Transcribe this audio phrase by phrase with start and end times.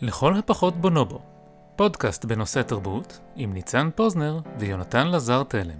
[0.00, 1.20] לכל הפחות בונובו,
[1.76, 5.78] פודקאסט בנושא תרבות עם ניצן פוזנר ויונתן לזר תלם.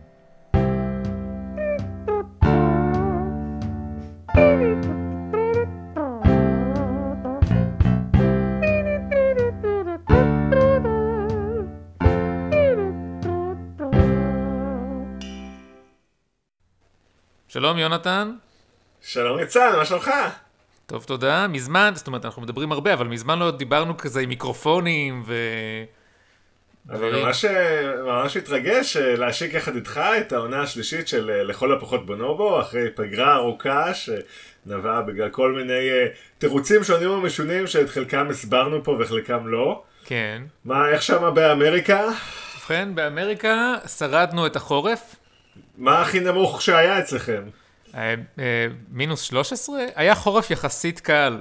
[17.49, 18.35] שלום יונתן.
[19.01, 20.11] שלום ניצן, מה שלומך?
[20.87, 21.47] טוב, תודה.
[21.47, 25.35] מזמן, זאת אומרת, אנחנו מדברים הרבה, אבל מזמן לא דיברנו כזה עם מיקרופונים ו...
[26.91, 27.45] אני ממש,
[28.05, 32.91] ממש מתרגש אה, להשיק יחד איתך את העונה השלישית של אה, לכל הפחות בונובו, אחרי
[32.95, 36.07] פגרה ארוכה שנבעה בגלל כל מיני אה,
[36.39, 39.83] תירוצים שונים ומשונים שאת חלקם הסברנו פה וחלקם לא.
[40.05, 40.43] כן.
[40.65, 42.05] מה, איך שמה באמריקה?
[42.57, 45.17] ובכן, באמריקה שרדנו את החורף.
[45.79, 47.43] מה הכי נמוך שהיה אצלכם?
[47.97, 49.79] אה, אה, מינוס 13?
[49.95, 51.41] היה חורף יחסית קל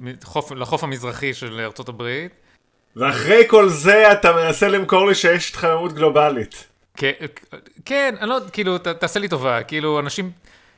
[0.00, 2.32] לחוף, לחוף המזרחי של הברית.
[2.96, 6.64] ואחרי כל זה אתה מנסה למכור לי שיש התחממות גלובלית.
[6.96, 7.12] כן,
[7.84, 10.30] כן, אני לא, כאילו, ת, תעשה לי טובה, כאילו, אנשים,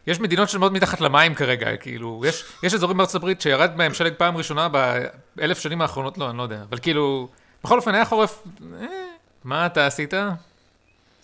[0.06, 4.12] יש מדינות שלמות מתחת למים כרגע, כאילו, יש, יש אזורים בארצות הברית שירד בהם שלג
[4.16, 4.68] פעם ראשונה
[5.36, 7.28] באלף שנים האחרונות, לא, אני לא יודע, אבל כאילו,
[7.64, 8.42] בכל אופן היה חורף,
[8.80, 8.86] אה,
[9.44, 10.14] מה אתה עשית?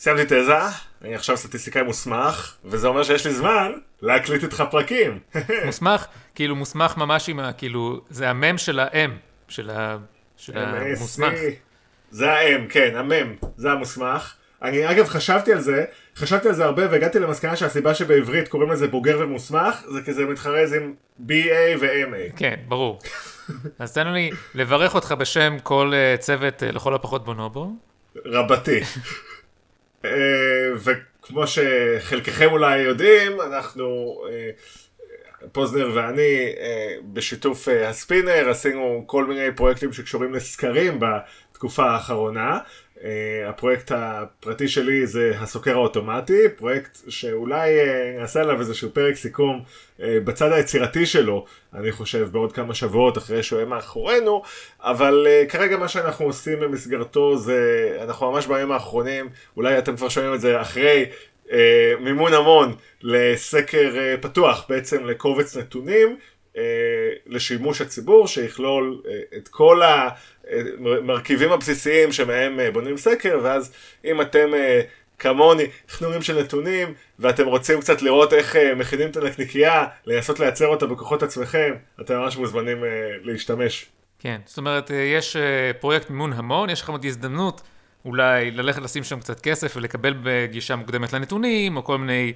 [0.00, 0.54] סיימתי תזה,
[1.02, 5.18] אני עכשיו סטטיסטיקאי מוסמך, וזה אומר שיש לי זמן להקליט איתך פרקים.
[5.66, 7.52] מוסמך, כאילו מוסמך ממש עם ה...
[7.52, 9.10] כאילו, זה המם של האם,
[9.48, 9.96] של, ה,
[10.36, 11.34] של המוסמך.
[12.10, 14.34] זה האם, כן, המם, זה המוסמך.
[14.62, 15.84] אני אגב חשבתי על זה,
[16.16, 20.26] חשבתי על זה הרבה והגעתי למסקנה שהסיבה שבעברית קוראים לזה בוגר ומוסמך, זה כי זה
[20.26, 20.94] מתחרז עם
[21.26, 22.36] BA ו-MA.
[22.36, 23.00] כן, ברור.
[23.78, 27.72] אז תן לי לברך אותך בשם כל אה, צוות אה, לכל הפחות בונובו.
[28.24, 28.80] רבתי.
[30.04, 30.10] אה,
[30.76, 34.50] וכמו שחלקכם אולי יודעים, אנחנו, אה,
[35.52, 42.58] פוזנר ואני, אה, בשיתוף הספינר, עשינו כל מיני פרויקטים שקשורים לסקרים בתקופה האחרונה.
[43.00, 43.02] Uh,
[43.48, 49.62] הפרויקט הפרטי שלי זה הסוקר האוטומטי, פרויקט שאולי uh, נעשה עליו איזשהו פרק סיכום
[49.98, 51.44] uh, בצד היצירתי שלו,
[51.75, 54.42] אני חושב, בעוד כמה שבועות אחרי שהוא יהיה מאחורינו,
[54.80, 60.08] אבל uh, כרגע מה שאנחנו עושים במסגרתו זה, אנחנו ממש בימים האחרונים, אולי אתם כבר
[60.08, 61.06] שומעים את זה אחרי
[61.46, 61.50] uh,
[62.00, 66.16] מימון המון לסקר uh, פתוח, בעצם לקובץ נתונים.
[67.26, 69.02] לשימוש הציבור שיכלול
[69.36, 69.80] את כל
[70.78, 73.72] מרכיבים הבסיסיים שמהם אה, בונים סקר, ואז
[74.05, 74.81] אם אתם אה,
[75.19, 80.66] כמוני חנונים של נתונים, ואתם רוצים קצת לראות איך אה, מכינים את הנקניקייה, לנסות לייצר
[80.66, 82.84] אותה בכוחות עצמכם, אתם ממש מוזמנים
[83.22, 83.87] להשתמש.
[84.19, 85.37] כן, זאת אומרת, יש
[85.81, 87.61] פרויקט מימון המון, יש לכם עוד הזדמנות
[88.05, 92.32] אולי ללכת לשים שם קצת כסף ולקבל בגישה מוקדמת לנתונים, או כל מיני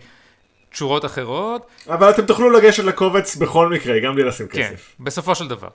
[0.71, 1.67] תשורות אחרות.
[1.89, 4.95] אבל אתם תוכלו לגשת לקובץ בכל מקרה, גם בלי לשים כן, כסף.
[4.99, 5.69] כן, בסופו של דבר.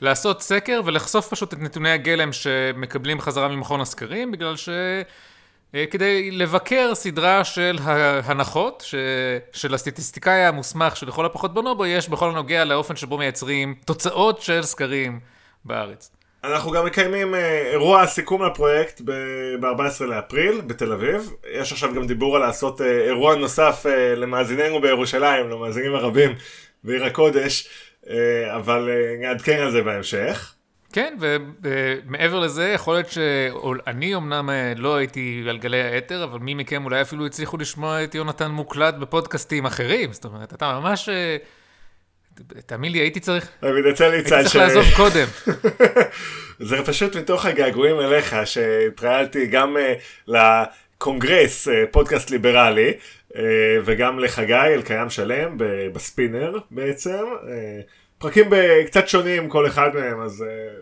[0.00, 4.68] לעשות סקר ולחשוף פשוט את נתוני הגלם שמקבלים חזרה ממכון הסקרים, בגלל ש...
[5.74, 7.78] אה, כדי לבקר סדרה של
[8.24, 8.94] הנחות ש...
[9.52, 15.20] של הסטטיסטיקאי המוסמך שלכל הפחות בונובו יש בכל הנוגע לאופן שבו מייצרים תוצאות של סקרים
[15.64, 16.10] בארץ.
[16.44, 21.30] אנחנו גם מקיימים אה, אירוע סיכום לפרויקט ב-14 לאפריל בתל אביב.
[21.52, 23.86] יש עכשיו גם דיבור על לעשות אה, אירוע נוסף
[24.16, 26.34] למאזיננו בירושלים, למאזינים הרבים
[26.84, 27.68] בעיר הקודש.
[28.10, 30.54] אה, אבל אה, נעדכן על זה בהמשך.
[30.92, 36.54] כן, ומעבר לזה, יכול להיות שאני אמנם אה, לא הייתי על גלי האתר, אבל מי
[36.54, 40.12] מכם אולי אפילו הצליחו לשמוע את יונתן מוקלט בפודקאסטים אחרים.
[40.12, 41.08] זאת אומרת, אתה ממש...
[42.66, 43.48] תאמין לי, הייתי צריך...
[43.62, 44.32] אני מתנצל לי צד ש...
[44.32, 45.26] הייתי צריך לעזוב קודם.
[46.68, 49.76] זה פשוט מתוך הגעגועים אליך, שהתראיינתי גם
[50.26, 52.92] לקונגרס, פודקאסט ליברלי,
[53.84, 55.56] וגם לחגי, אלקיים שלם,
[55.92, 57.24] בספינר בעצם.
[57.48, 57.80] אה,
[58.18, 58.50] פרקים
[58.86, 60.74] קצת שונים כל אחד מהם, אז אה,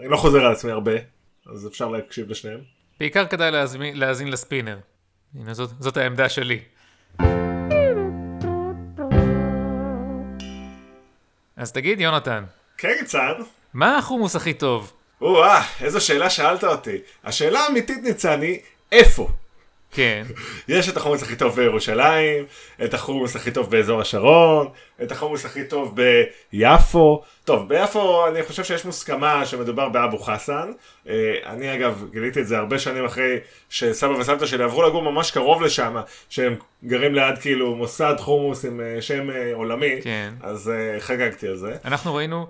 [0.00, 0.92] אני לא חוזר על עצמי הרבה,
[1.52, 2.60] אז אפשר להקשיב לשניהם.
[3.00, 4.78] בעיקר כדאי להזמין, להאזין לספינר.
[5.38, 6.60] הנה, זאת, זאת העמדה שלי.
[11.56, 12.44] אז תגיד, יונתן.
[12.78, 13.32] כן, ניצן.
[13.74, 14.92] מה החומוס הכי טוב?
[15.20, 16.98] או-אה, איזו שאלה שאלת אותי.
[17.24, 18.58] השאלה האמיתית, ניצן, היא
[18.92, 19.28] איפה?
[19.92, 20.22] כן.
[20.68, 22.44] יש את החומוס הכי טוב בירושלים,
[22.84, 24.68] את החומוס הכי טוב באזור השרון,
[25.02, 25.96] את החומוס הכי טוב
[26.52, 27.22] ביפו.
[27.44, 30.72] טוב, ביפו אני חושב שיש מוסכמה שמדובר באבו חסן.
[31.08, 33.38] אה, אני אגב גיליתי את זה הרבה שנים אחרי
[33.70, 35.96] שסבא וסבתא שלי עברו לגור ממש קרוב לשם,
[36.28, 40.34] שהם גרים ליד כאילו מוסד חומוס עם אה, שם אה, עולמי, כן.
[40.42, 41.76] אז חגגתי על זה.
[41.84, 42.46] אנחנו ראינו,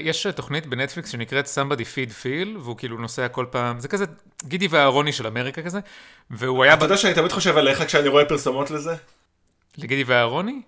[0.00, 4.04] יש תוכנית בנטפליקס שנקראת Somebody Feed Feel, והוא כאילו נוסע כל פעם, זה כזה
[4.44, 5.78] גידי ואהרוני של אמריקה כזה,
[6.30, 6.74] והוא היה...
[6.74, 8.94] אתה יודע שאני תמיד חושב עליך כשאני רואה פרסומות לזה?
[9.78, 10.60] לגידי ואהרוני?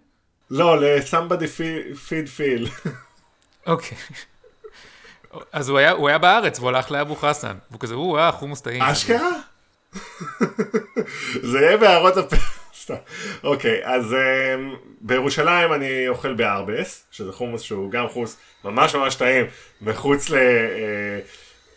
[0.50, 1.60] לא, ל-somebody
[2.08, 2.88] feed feel.
[3.66, 3.98] אוקיי.
[5.52, 7.56] אז הוא היה, הוא היה בארץ, והוא הלך לאבו חסן.
[7.70, 8.82] והוא כזה, הוא, אה, חומוס טעים.
[8.82, 9.30] אשכרה?
[11.50, 12.40] זה יהיה בהערות הפרק.
[13.44, 19.46] אוקיי, אז um, בירושלים אני אוכל בארבס, שזה חומוס שהוא גם חומוס ממש ממש טעים,
[19.80, 20.38] מחוץ ל, uh,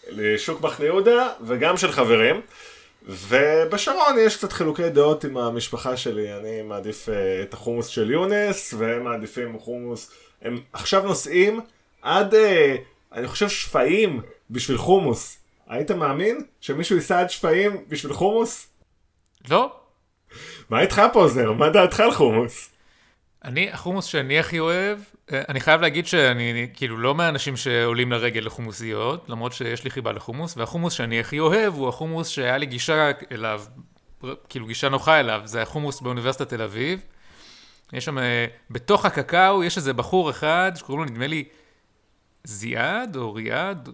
[0.10, 2.42] לשוק מחנה יהודה, וגם של חברים.
[3.06, 7.12] ובשרון יש קצת חילוקי דעות עם המשפחה שלי, אני מעדיף uh,
[7.44, 10.12] את החומוס של יונס, והם מעדיפים חומוס,
[10.42, 11.62] הם עכשיו נוסעים
[12.02, 12.38] עד, uh,
[13.12, 15.38] אני חושב, שפיים בשביל חומוס.
[15.68, 18.68] היית מאמין שמישהו ייסע עד שפיים בשביל חומוס?
[19.50, 19.76] לא,
[20.70, 21.52] מה איתך פוזר?
[21.52, 22.70] מה דעתך על חומוס?
[23.44, 25.00] אני, החומוס שאני הכי אוהב,
[25.32, 30.12] אה, אני חייב להגיד שאני כאילו לא מהאנשים שעולים לרגל לחומוסיות, למרות שיש לי חיבה
[30.12, 33.64] לחומוס, והחומוס שאני הכי אוהב הוא החומוס שהיה לי גישה אליו,
[34.50, 37.02] כאילו גישה נוחה אליו, זה החומוס באוניברסיטת תל אביב.
[37.94, 41.44] יש שם, אה, בתוך הקקאו יש איזה בחור אחד שקוראים לו נדמה לי
[42.44, 43.90] זיאד או ריאד,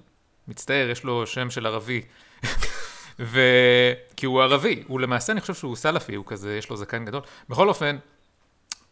[0.47, 2.01] מצטער, יש לו שם של ערבי.
[3.19, 3.39] ו...
[4.17, 7.21] כי הוא ערבי, הוא למעשה, אני חושב שהוא סלאפי, הוא כזה, יש לו זקן גדול.
[7.49, 7.97] בכל אופן,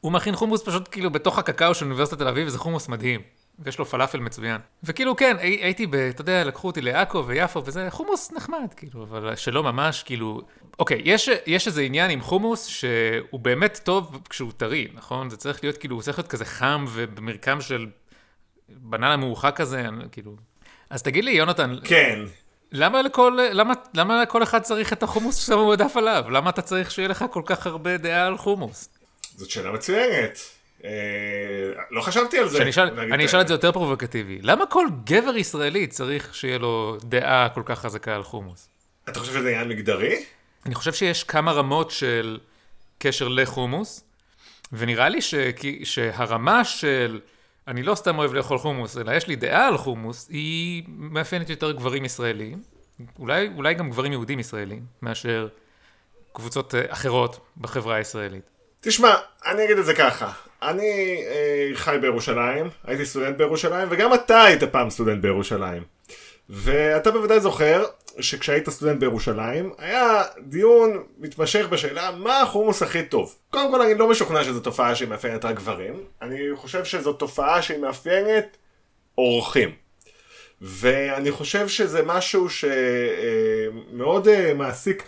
[0.02, 3.22] הוא מכין חומוס פשוט כאילו בתוך הקקאו של אוניברסיטת תל אביב, וזה חומוס מדהים.
[3.60, 4.62] ויש לו פלאפל מצוין.
[4.84, 5.96] וכאילו, כן, הי, הייתי ב...
[5.96, 10.42] אתה יודע, לקחו אותי לעכו ויפו וזה, חומוס נחמד, כאילו, אבל שלא ממש, כאילו...
[10.80, 15.30] אוקיי, יש, יש איזה עניין עם חומוס שהוא באמת טוב כשהוא טרי, נכון?
[15.30, 17.88] זה צריך להיות, כאילו, הוא צריך להיות כזה חם ובמרקם של
[18.70, 20.36] בננה מאוחר כזה, כאילו...
[20.90, 21.76] אז תגיד לי, יונתן...
[21.84, 22.20] כן.
[22.72, 26.26] למה לכל, למה, למה לכל אחד צריך את החומוס שאתה מועדף עליו?
[26.30, 28.90] למה אתה צריך שיהיה לך כל כך הרבה דעה על חומוס?
[29.38, 30.40] זאת שאלה מצוינת.
[30.84, 30.90] אה,
[31.92, 32.58] לא חשבתי על זה.
[32.58, 34.40] שאני אשאל, אני אשאל את זה יותר פרובוקטיבי.
[34.42, 38.70] למה כל גבר ישראלי צריך שיהיה לו דעה כל כך חזקה על חומוס?
[39.10, 40.24] אתה חושב שזה עניין מגדרי?
[40.66, 42.40] אני חושב שיש כמה רמות של
[42.98, 44.04] קשר לחומוס,
[44.74, 45.34] ונראה לי ש...
[45.84, 47.20] שהרמה של...
[47.68, 51.72] אני לא סתם אוהב לאכול חומוס, אלא יש לי דעה על חומוס, היא מאפיינת יותר
[51.72, 52.62] גברים ישראלים,
[53.20, 55.48] אולי, אולי גם גברים יהודים ישראלים, מאשר
[56.34, 58.57] קבוצות אה, אחרות בחברה הישראלית.
[58.88, 60.32] תשמע, אני אגיד את זה ככה,
[60.62, 65.84] אני אה, חי בירושלים, הייתי סטודנט בירושלים, וגם אתה היית פעם סטודנט בירושלים.
[66.50, 67.86] ואתה בוודאי זוכר
[68.20, 73.36] שכשהיית סטודנט בירושלים, היה דיון מתמשך בשאלה מה החומוס הכי טוב.
[73.50, 77.62] קודם כל אני לא משוכנע שזו תופעה שהיא מאפיינת רק גברים, אני חושב שזו תופעה
[77.62, 78.58] שהיא מאפיינת
[79.18, 79.72] אורחים.
[80.62, 85.08] ואני חושב שזה משהו שמאוד אה, מעסיק, אה,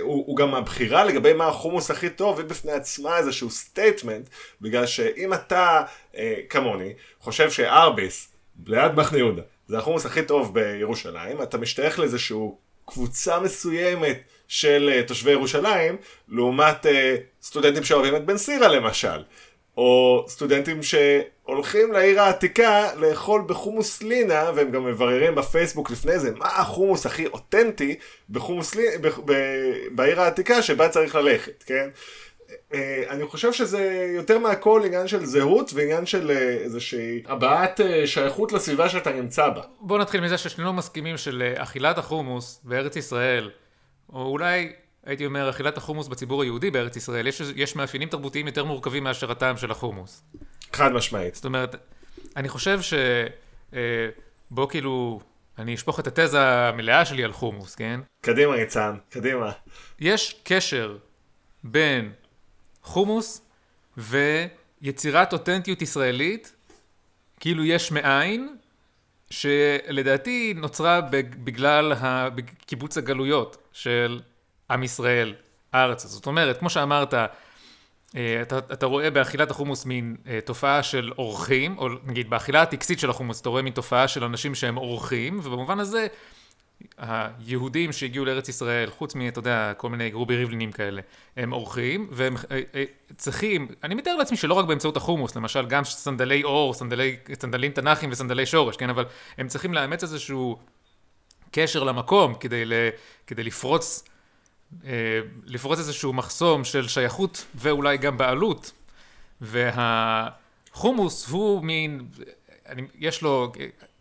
[0.00, 4.28] הוא, הוא גם הבחירה לגבי מה החומוס הכי טוב, ובפני עצמה איזשהו statement,
[4.60, 5.82] בגלל שאם אתה,
[6.16, 8.32] אה, כמוני, חושב שארביס,
[8.66, 14.18] ליד מחנה יהודה, זה החומוס הכי טוב בירושלים, אתה משתייך לאיזשהו קבוצה מסוימת
[14.48, 15.96] של אה, תושבי ירושלים,
[16.28, 16.88] לעומת אה,
[17.42, 19.22] סטודנטים שאוהבים את בן סירה למשל,
[19.76, 26.46] או סטודנטים שהולכים לעיר העתיקה לאכול בחומוס לינה, והם גם מבררים בפייסבוק לפני זה, מה
[26.46, 27.94] החומוס הכי אותנטי
[28.30, 29.32] בחומוס לינה, ב, ב,
[29.90, 31.88] בעיר העתיקה שבה צריך ללכת, כן?
[32.74, 38.06] אה, אני חושב שזה יותר מהכל עניין של זהות ועניין של אה, איזושהי הבעת אה,
[38.06, 39.62] שייכות לסביבה שאתה נמצא בה.
[39.80, 43.50] בוא נתחיל מזה ששנינו מסכימים של אכילת החומוס בארץ ישראל,
[44.12, 44.72] או אולי
[45.06, 49.30] הייתי אומר אכילת החומוס בציבור היהודי בארץ ישראל, יש, יש מאפיינים תרבותיים יותר מורכבים מאשר
[49.30, 50.24] הטעם של החומוס.
[50.72, 51.34] חד משמעית.
[51.34, 51.76] זאת אומרת,
[52.36, 52.94] אני חושב ש...
[54.50, 55.20] בוא כאילו,
[55.58, 58.00] אני אשפוך את התזה המלאה שלי על חומוס, כן?
[58.20, 59.52] קדימה ניצן, קדימה.
[60.00, 60.96] יש קשר
[61.64, 62.12] בין
[62.82, 63.46] חומוס
[63.96, 66.56] ויצירת אותנטיות ישראלית,
[67.40, 68.56] כאילו יש מאין,
[69.30, 71.00] שלדעתי נוצרה
[71.44, 71.92] בגלל
[72.66, 74.20] קיבוץ הגלויות של
[74.72, 75.34] עם ישראל,
[75.72, 76.06] הארץ.
[76.06, 77.14] זאת אומרת, כמו שאמרת,
[78.16, 82.98] אה, אתה, אתה רואה באכילת החומוס מין אה, תופעה של אורחים, או נגיד באכילה הטקסית
[82.98, 86.06] של החומוס אתה רואה מין תופעה של אנשים שהם אורחים, ובמובן הזה
[86.98, 91.02] היהודים שהגיעו לארץ ישראל, חוץ מ, אתה יודע, כל מיני רובי ריבלינים כאלה,
[91.36, 92.84] הם אורחים, והם אה,
[93.16, 98.10] צריכים, אני מתאר לעצמי שלא רק באמצעות החומוס, למשל גם סנדלי אור, סנדלי, סנדלים תנ"כים
[98.12, 99.04] וסנדלי שורש, כן, אבל
[99.38, 100.58] הם צריכים לאמץ איזשהו
[101.50, 102.72] קשר למקום כדי, ל,
[103.26, 104.04] כדי לפרוץ,
[105.46, 108.72] לפרוץ איזשהו מחסום של שייכות ואולי גם בעלות,
[109.40, 112.06] והחומוס הוא מין...
[112.68, 113.52] אני, יש לו,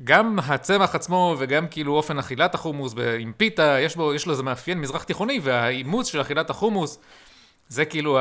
[0.03, 4.43] גם הצמח עצמו וגם כאילו אופן אכילת החומוס עם פיתה, יש, בו, יש לו איזה
[4.43, 6.99] מאפיין מזרח תיכוני, והאימוץ של אכילת החומוס,
[7.67, 8.19] זה כאילו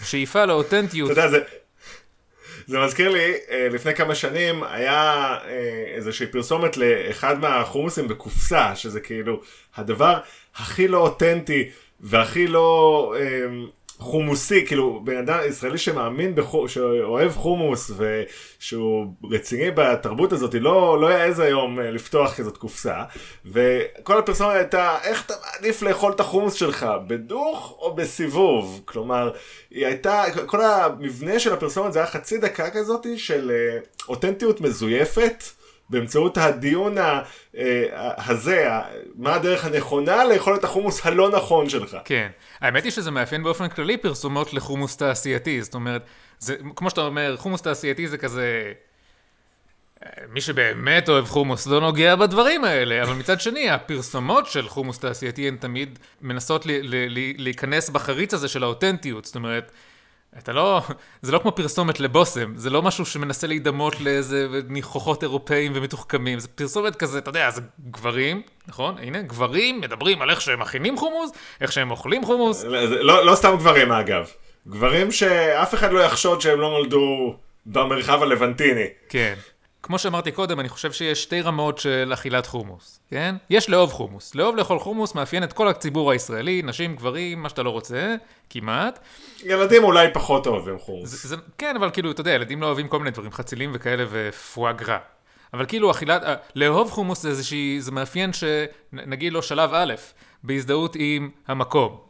[0.00, 1.10] השאיפה לאותנטיות.
[1.10, 1.38] אתה יודע, זה...
[2.66, 9.00] זה מזכיר לי, אה, לפני כמה שנים היה אה, איזושהי פרסומת לאחד מהחומוסים בקופסה, שזה
[9.00, 9.40] כאילו
[9.76, 10.18] הדבר
[10.56, 11.70] הכי לא אותנטי
[12.00, 13.46] והכי לא, אה,
[13.98, 21.06] חומוסי, כאילו בן אדם ישראלי שמאמין, בחומוס, שאוהב חומוס ושהוא רציני בתרבות הזאת, לא, לא
[21.06, 23.02] יעז היום אה, לפתוח כזאת קופסה.
[23.46, 28.80] וכל הפרסומת הייתה, איך אתה מעדיף לאכול את החומוס שלך, בדוך או בסיבוב?
[28.84, 29.30] כלומר,
[29.70, 35.44] היא הייתה, כל המבנה של הפרסומת זה היה חצי דקה כזאת של אה, אותנטיות מזויפת.
[35.90, 37.20] באמצעות הדיון אה,
[38.16, 38.68] הזה,
[39.14, 41.96] מה הדרך הנכונה לאכול את החומוס הלא נכון שלך.
[42.04, 42.28] כן.
[42.60, 45.62] האמת היא שזה מאפיין באופן כללי פרסומות לחומוס תעשייתי.
[45.62, 46.02] זאת אומרת,
[46.38, 48.72] זה, כמו שאתה אומר, חומוס תעשייתי זה כזה...
[50.04, 54.98] אה, מי שבאמת אוהב חומוס לא נוגע בדברים האלה, אבל מצד שני, הפרסומות של חומוס
[54.98, 59.24] תעשייתי הן תמיד מנסות לי, לי, לי, להיכנס בחריץ הזה של האותנטיות.
[59.24, 59.72] זאת אומרת,
[60.38, 60.82] אתה לא,
[61.22, 66.48] זה לא כמו פרסומת לבושם, זה לא משהו שמנסה להידמות לאיזה ניחוחות אירופאים ומתוחכמים, זה
[66.48, 67.60] פרסומת כזה, אתה יודע, זה
[67.90, 68.98] גברים, נכון?
[68.98, 72.64] הנה, גברים מדברים על איך שהם מכינים חומוס, איך שהם אוכלים חומוס.
[72.64, 74.28] לא, לא, לא סתם גברים אגב,
[74.68, 77.36] גברים שאף אחד לא יחשוד שהם לא נולדו
[77.66, 78.86] במרחב הלבנטיני.
[79.08, 79.34] כן.
[79.84, 83.34] כמו שאמרתי קודם, אני חושב שיש שתי רמות של אכילת חומוס, כן?
[83.50, 84.34] יש לאהוב חומוס.
[84.34, 88.14] לאהוב לאכול חומוס מאפיין את כל הציבור הישראלי, נשים, גברים, מה שאתה לא רוצה,
[88.50, 88.98] כמעט.
[89.42, 91.10] ילדים אולי פחות אוהבים חומוס.
[91.10, 94.04] זה, זה, כן, אבל כאילו, אתה יודע, ילדים לא אוהבים כל מיני דברים, חצילים וכאלה
[94.10, 94.98] ופואגרה.
[95.54, 96.22] אבל כאילו, אכילת,
[96.54, 99.94] לאהוב חומוס זה איזושהי, זה מאפיין שנגיד לו שלב א',
[100.42, 102.03] בהזדהות עם המקום.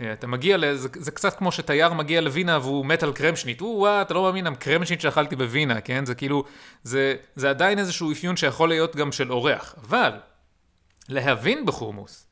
[0.00, 3.60] אה, אתה מגיע, לזה, זה קצת כמו שתייר מגיע לווינה והוא מת על קרמשנית.
[3.60, 6.06] או וואו, אתה לא מאמין, הקרמשנית שאכלתי בווינה, כן?
[6.06, 6.44] זה כאילו,
[6.82, 9.74] זה, זה עדיין איזשהו אפיון שיכול להיות גם של אורח.
[9.84, 10.12] אבל,
[11.08, 12.26] להבין בחומוס,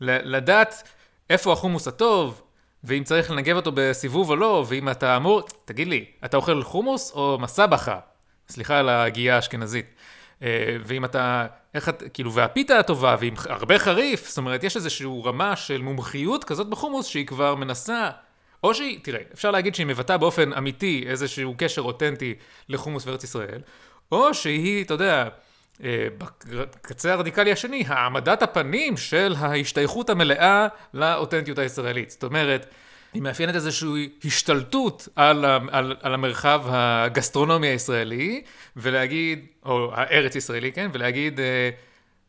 [0.00, 0.82] לדעת
[1.30, 2.42] איפה החומוס הטוב,
[2.84, 7.12] ואם צריך לנגב אותו בסיבוב או לא, ואם אתה אמור, תגיד לי, אתה אוכל חומוס
[7.12, 7.98] או מסבכה?
[8.48, 9.94] סליחה על הגייה האשכנזית.
[10.42, 11.46] אה, ואם אתה,
[11.78, 16.44] איך את, כאילו, והפיתה הטובה, ועם הרבה חריף, זאת אומרת, יש איזושהי רמה של מומחיות
[16.44, 18.10] כזאת בחומוס שהיא כבר מנסה,
[18.64, 22.34] או שהיא, תראה, אפשר להגיד שהיא מבטאה באופן אמיתי איזשהו קשר אותנטי
[22.68, 23.60] לחומוס וארץ ישראל,
[24.12, 25.28] או שהיא, אתה יודע,
[25.84, 32.10] אה, בקצה הרדיקלי השני, העמדת הפנים של ההשתייכות המלאה לאותנטיות הישראלית.
[32.10, 32.66] זאת אומרת,
[33.14, 38.42] היא מאפיינת איזושהי השתלטות על, על, על המרחב הגסטרונומי הישראלי,
[38.76, 41.70] ולהגיד, או הארץ ישראלי, כן, ולהגיד, אה,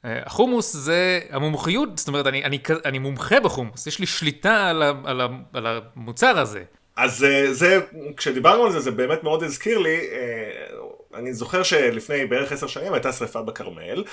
[0.06, 4.84] אה, החומוס זה המומחיות, זאת אומרת, אני, אני, אני מומחה בחומוס, יש לי שליטה על,
[4.84, 5.22] על,
[5.54, 6.64] על המוצר הזה.
[6.96, 7.80] אז אה, זה,
[8.18, 10.00] כשדיברנו על זה, זה באמת מאוד הזכיר לי,
[11.14, 14.04] אני זוכר שלפני בערך עשר שנים הייתה שריפה בכרמל.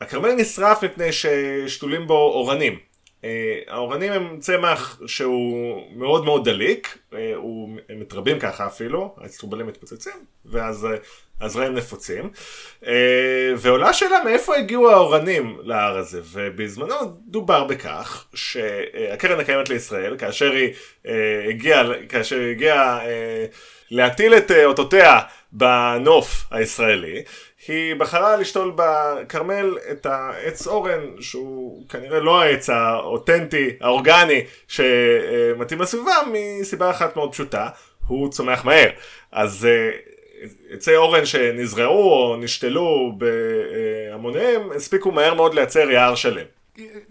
[0.00, 2.89] הכרמל נשרף מפני ששתולים בו אורנים.
[3.24, 9.66] אה, האורנים הם צמח שהוא מאוד מאוד דליק, אה, הוא, הם מתרבים ככה אפילו, האצטרובלים
[9.66, 10.12] מתפוצצים,
[10.44, 10.88] ואז
[11.40, 12.30] הזרעים נפוצים.
[12.86, 16.94] אה, ועולה השאלה מאיפה הגיעו האורנים להר הזה, ובזמנו
[17.26, 20.74] דובר בכך שהקרן הקיימת לישראל, כאשר היא
[21.48, 23.00] הגיעה, כאשר היא הגיעה
[23.90, 25.20] להטיל את אותותיה
[25.52, 27.22] בנוף הישראלי,
[27.68, 36.14] היא בחרה לשתול בכרמל את העץ אורן שהוא כנראה לא העץ האותנטי, האורגני שמתאים לסביבה
[36.32, 37.68] מסיבה אחת מאוד פשוטה,
[38.06, 38.90] הוא צומח מהר.
[39.32, 39.90] אז אה,
[40.70, 46.46] עצי אורן שנזרעו או נשתלו בהמוניהם הספיקו מהר מאוד לייצר יער שלם.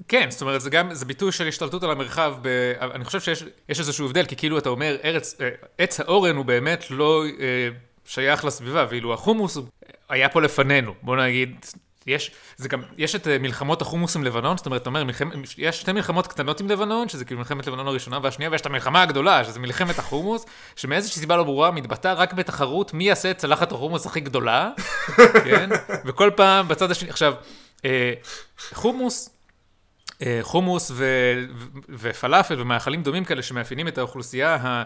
[0.08, 2.48] כן, זאת אומרת, זה גם, זה ביטוי של השתלטות על המרחב, ב,
[2.80, 6.92] אני חושב שיש איזשהו הבדל, כי כאילו אתה אומר, ארץ, אה, עץ האורן הוא באמת
[6.92, 7.70] לא אה,
[8.10, 9.58] שייך לסביבה, ואילו החומוס
[10.10, 11.66] היה פה לפנינו, בוא נגיד,
[12.08, 15.30] יש, זה גם, יש את אה, מלחמות החומוס עם לבנון, זאת אומרת, אתה אומר, מלחמ,
[15.58, 19.02] יש שתי מלחמות קטנות עם לבנון, שזה כאילו מלחמת לבנון הראשונה והשנייה, ויש את המלחמה
[19.02, 23.72] הגדולה, שזה מלחמת החומוס, שמאיזושהי סיבה לא ברורה מתבטא רק בתחרות מי יעשה את צלחת
[23.72, 24.72] החומוס הכי גדולה,
[25.46, 25.70] כן?
[26.06, 27.34] וכל פעם בצד השני, עכשיו,
[27.86, 28.14] אה,
[28.74, 29.30] חומוס,
[30.22, 31.06] אה, חומוס ו,
[31.56, 34.84] ו, ופלאפל ומאכלים דומים כאלה שמאפיינים את האוכלוסייה ה...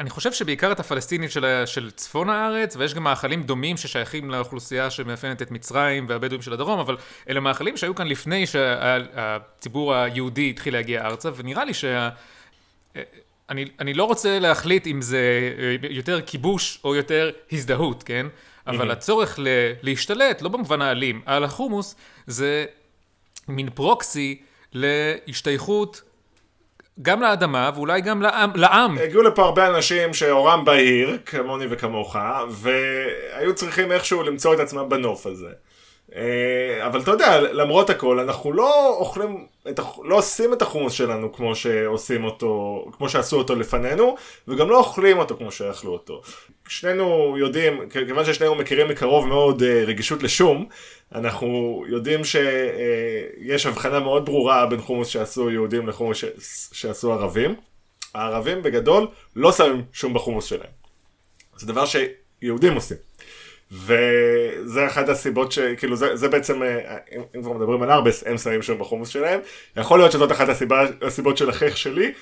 [0.00, 4.90] אני חושב שבעיקר את הפלסטינית של, של צפון הארץ, ויש גם מאכלים דומים ששייכים לאוכלוסייה
[4.90, 6.96] שמאפיינת את מצרים והבדואים של הדרום, אבל
[7.28, 12.08] אלה מאכלים שהיו כאן לפני שהציבור היהודי התחיל להגיע ארצה, ונראה לי שה...
[13.50, 15.50] אני, אני לא רוצה להחליט אם זה
[15.90, 18.26] יותר כיבוש או יותר הזדהות, כן?
[18.66, 19.48] אבל הצורך ל,
[19.82, 21.96] להשתלט, לא במובן האלים, על החומוס,
[22.26, 22.66] זה
[23.48, 24.42] מין פרוקסי
[24.72, 26.02] להשתייכות
[27.02, 28.50] גם לאדמה ואולי גם לעם.
[28.54, 28.98] לעם.
[28.98, 32.16] הגיעו לפה הרבה אנשים שאורם בהיר, כמוני וכמוך,
[32.50, 35.50] והיו צריכים איכשהו למצוא את עצמם בנוף הזה.
[36.16, 41.32] אה, אבל אתה יודע, למרות הכל, אנחנו לא אוכלים, את, לא עושים את החומוס שלנו
[41.32, 44.16] כמו שעושים אותו, כמו שעשו אותו לפנינו,
[44.48, 46.22] וגם לא אוכלים אותו כמו שאכלו אותו.
[46.68, 50.66] שנינו יודעים, כיוון ששנינו מכירים מקרוב מאוד אה, רגישות לשום,
[51.14, 56.24] אנחנו יודעים שיש הבחנה מאוד ברורה בין חומוס שעשו יהודים לחומוס
[56.72, 57.54] שעשו ערבים.
[58.14, 59.06] הערבים בגדול
[59.36, 60.70] לא שמים שום בחומוס שלהם.
[61.56, 62.96] זה דבר שיהודים עושים.
[63.72, 65.58] וזה אחת הסיבות ש...
[65.58, 69.08] כאילו זה, זה בעצם, אה, אם, אם כבר מדברים על ארבס, הם שמים שם בחומוס
[69.08, 69.40] שלהם.
[69.76, 72.12] יכול להיות שזאת אחת הסיבה, הסיבות של החיך שלי.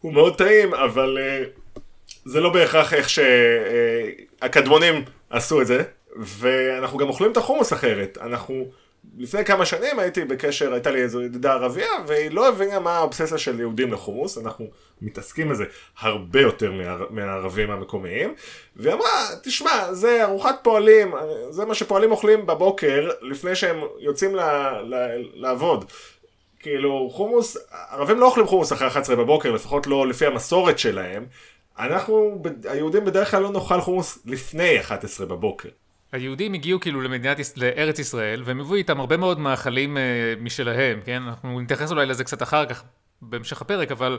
[0.00, 1.80] הוא מאוד טעים, אבל uh,
[2.24, 3.08] זה לא בהכרח איך
[4.40, 5.00] שהקדמונים אה,
[5.30, 5.82] עשו את זה.
[6.16, 8.18] ואנחנו גם אוכלים את החומוס אחרת.
[8.20, 8.66] אנחנו
[9.18, 13.38] לפני כמה שנים הייתי בקשר, הייתה לי איזו ידידה ערבייה, והיא לא הבינה מה האובססיה
[13.38, 14.66] של יהודים לחומוס, אנחנו
[15.02, 15.64] מתעסקים בזה
[15.98, 16.72] הרבה יותר
[17.10, 18.34] מהערבים המקומיים,
[18.76, 21.14] והיא אמרה, תשמע, זה ארוחת פועלים,
[21.50, 24.40] זה מה שפועלים אוכלים בבוקר, לפני שהם יוצאים ל,
[24.82, 24.94] ל,
[25.34, 25.84] לעבוד.
[26.60, 27.56] כאילו, חומוס,
[27.90, 31.26] ערבים לא אוכלים חומוס אחרי 11 בבוקר, לפחות לא לפי המסורת שלהם.
[31.78, 35.68] אנחנו, היהודים בדרך כלל לא נאכל חומוס לפני 11 בבוקר.
[36.12, 40.00] היהודים הגיעו כאילו למדינת, לארץ ישראל, והם הביאו איתם הרבה מאוד מאכלים uh,
[40.40, 41.22] משלהם, כן?
[41.22, 42.84] אנחנו נתייחס אולי לזה קצת אחר כך
[43.22, 44.18] בהמשך הפרק, אבל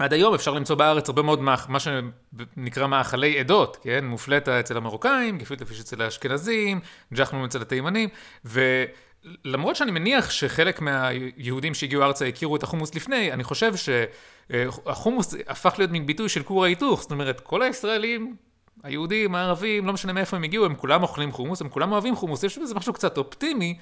[0.00, 4.04] עד היום אפשר למצוא בארץ הרבה מאוד מה, מה שנקרא מאכלי עדות, כן?
[4.04, 6.80] מופלטה אצל המרוקאים, גפילטע פיש אצל האשכנזים,
[7.14, 8.08] ג'חנון אצל התימנים,
[8.44, 15.74] ולמרות שאני מניח שחלק מהיהודים שהגיעו ארצה הכירו את החומוס לפני, אני חושב שהחומוס הפך
[15.78, 18.36] להיות מין ביטוי של כור ההיתוך, זאת אומרת, כל הישראלים
[18.82, 22.42] היהודים, הערבים, לא משנה מאיפה הם הגיעו, הם כולם אוכלים חומוס, הם כולם אוהבים חומוס,
[22.42, 23.78] יש בזה משהו קצת אופטימי,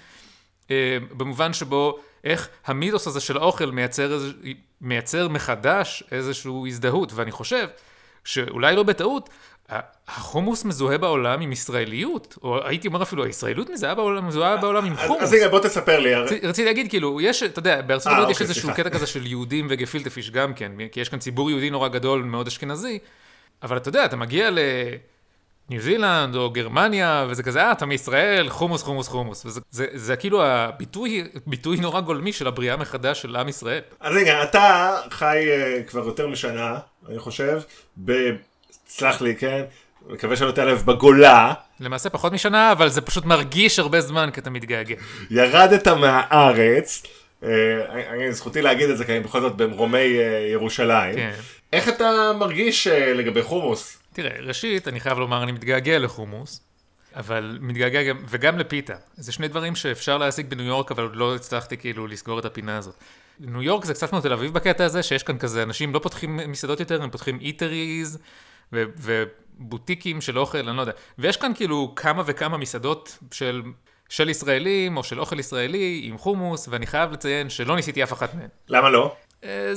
[0.70, 4.18] אה, במובן שבו איך המיתוס הזה של האוכל מייצר,
[4.80, 7.68] מייצר מחדש איזושהי הזדהות, ואני חושב
[8.24, 9.28] שאולי לא בטעות,
[10.08, 14.96] החומוס מזוהה בעולם עם ישראליות, או הייתי אומר אפילו, הישראליות מזוהה בעולם, מזוהה בעולם עם
[14.96, 15.22] חומוס.
[15.22, 16.14] אז הנה, בוא תספר לי.
[16.14, 19.66] רציתי להגיד, כאילו, יש, אתה יודע, בארצות הברית יש אוקיי, איזשהו קטע כזה של יהודים
[19.70, 22.98] וגפילטה פיש גם כן, כי יש כאן ציבור יהודי נורא גדול, מאוד אשכנזי,
[23.62, 24.50] אבל אתה יודע, אתה מגיע
[25.70, 29.46] לניו זילנד או גרמניה, וזה כזה, אה, אתה מישראל, חומוס, חומוס, חומוס.
[29.46, 33.80] וזה זה, זה כאילו הביטוי, ביטוי נורא גולמי של הבריאה מחדש של עם ישראל.
[34.00, 37.60] אז רגע, אתה חי uh, כבר יותר משנה, אני חושב,
[38.04, 38.12] ב...
[38.88, 39.62] סלח לי, כן?
[40.08, 41.52] מקווה שלא תעלב בגולה.
[41.80, 44.94] למעשה פחות משנה, אבל זה פשוט מרגיש הרבה זמן כי אתה מתגעגע.
[45.30, 47.02] ירדת מהארץ.
[47.44, 47.50] אה,
[48.10, 51.14] אני, זכותי להגיד את זה, כי אני בכל זאת במרומי אה, ירושלים.
[51.14, 51.32] כן.
[51.72, 53.97] איך אתה מרגיש אה, לגבי חומוס?
[54.18, 56.60] תראה, ראשית, אני חייב לומר, אני מתגעגע לחומוס,
[57.16, 58.94] אבל מתגעגע גם, וגם לפיתה.
[59.16, 62.76] זה שני דברים שאפשר להשיג בניו יורק, אבל עוד לא הצלחתי כאילו לסגור את הפינה
[62.76, 62.94] הזאת.
[63.40, 66.36] ניו יורק זה קצת כמו תל אביב בקטע הזה, שיש כאן כזה, אנשים לא פותחים
[66.36, 68.18] מסעדות יותר, הם פותחים איטריז,
[68.72, 70.92] ובוטיקים של אוכל, אני לא יודע.
[71.18, 73.62] ויש כאן כאילו כמה וכמה מסעדות של
[74.08, 78.34] של ישראלים או של אוכל ישראלי עם חומוס, ואני חייב לציין שלא ניסיתי אף אחת
[78.34, 78.48] מהן.
[78.68, 79.16] למה לא?
[79.44, 79.72] אה,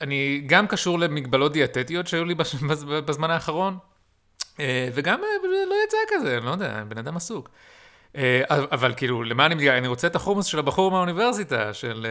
[0.00, 2.34] אני גם קשור למגבלות דיאטטיות שהיו לי
[3.04, 3.78] בזמן האחרון,
[4.60, 7.48] אה, וגם אה, לא יצא כזה, אני לא יודע, בן אדם עסוק.
[8.48, 9.78] אבל כאילו, למה אני מתגעגע?
[9.78, 12.06] אני רוצה את החומוס של הבחור מהאוניברסיטה, של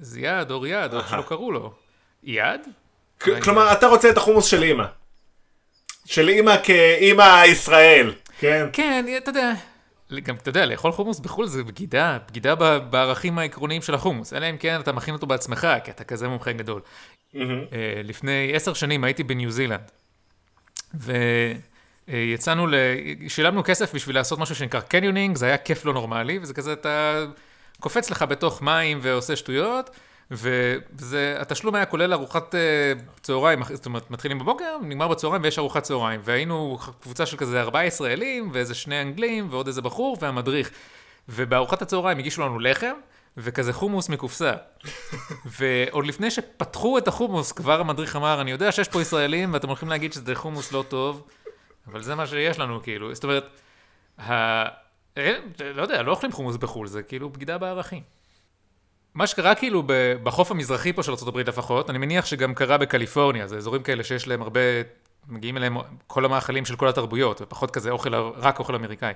[0.00, 1.72] זיאד או ריאד, או איך שלא קראו לו.
[2.24, 2.60] איאד?
[3.42, 4.84] כלומר, אתה רוצה את החומוס של אימא.
[6.04, 8.66] של אימא כאימא ישראל, כן?
[8.72, 9.52] כן, אתה יודע,
[10.20, 14.56] גם, אתה יודע, לאכול חומוס בחו"ל זה בגידה, בגידה בערכים העקרוניים של החומוס, אלא אם
[14.56, 16.80] כן אתה מכין אותו בעצמך, כי אתה כזה מומחה גדול.
[17.34, 17.38] Mm-hmm.
[18.04, 19.90] לפני עשר שנים הייתי בניו זילנד,
[22.08, 22.74] ויצאנו, ל...
[23.28, 27.24] שילמנו כסף בשביל לעשות משהו שנקרא canyoning, זה היה כיף לא נורמלי, וזה כזה, אתה
[27.80, 29.90] קופץ לך בתוך מים ועושה שטויות.
[30.32, 35.82] וזה, התשלום היה כולל ארוחת אה, צהריים, זאת אומרת, מתחילים בבוקר, נגמר בצהריים ויש ארוחת
[35.82, 36.20] צהריים.
[36.24, 40.70] והיינו קבוצה של כזה ארבעה ישראלים, ואיזה שני אנגלים, ועוד איזה בחור, והמדריך.
[41.28, 42.94] ובארוחת הצהריים הגישו לנו לחם,
[43.36, 44.52] וכזה חומוס מקופסה.
[45.58, 49.88] ועוד לפני שפתחו את החומוס, כבר המדריך אמר, אני יודע שיש פה ישראלים, ואתם הולכים
[49.88, 51.26] להגיד שזה חומוס לא טוב,
[51.86, 53.14] אבל זה מה שיש לנו, כאילו.
[53.14, 53.44] זאת אומרת,
[54.20, 54.64] ה...
[55.74, 58.21] לא יודע, לא אוכלים חומוס בחו"ל, זה כאילו בגידה בערכים.
[59.14, 59.82] מה שקרה כאילו
[60.22, 64.28] בחוף המזרחי פה של ארה"ב לפחות, אני מניח שגם קרה בקליפורניה, זה אזורים כאלה שיש
[64.28, 64.60] להם הרבה,
[65.28, 69.12] מגיעים אליהם כל המאכלים של כל התרבויות, ופחות כזה אוכל, רק אוכל אמריקאי.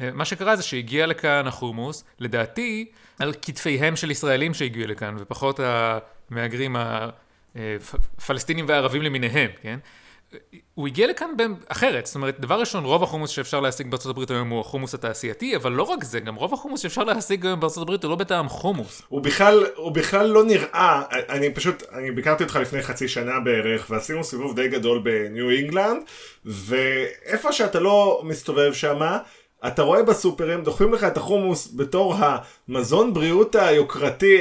[0.00, 5.60] אה, מה שקרה זה שהגיע לכאן החומוס, לדעתי, על כתפיהם של ישראלים שהגיעו לכאן, ופחות
[6.30, 6.76] המהגרים
[7.56, 9.78] הפלסטינים והערבים למיניהם, כן?
[10.74, 11.30] הוא הגיע לכאן
[11.68, 15.56] אחרת, זאת אומרת, דבר ראשון, רוב החומוס שאפשר להשיג בארצות הברית היום הוא החומוס התעשייתי,
[15.56, 18.48] אבל לא רק זה, גם רוב החומוס שאפשר להשיג היום בארצות הברית הוא לא בטעם
[18.48, 19.02] חומוס.
[19.08, 23.86] הוא בכלל, הוא בכלל לא נראה, אני פשוט, אני ביקרתי אותך לפני חצי שנה בערך,
[23.90, 26.02] ועשינו סיבוב די גדול בניו אינגלנד,
[26.44, 29.18] ואיפה שאתה לא מסתובב שמה,
[29.66, 34.40] אתה רואה בסופרים, דוחפים לך את החומוס בתור המזון בריאות היוקרתי,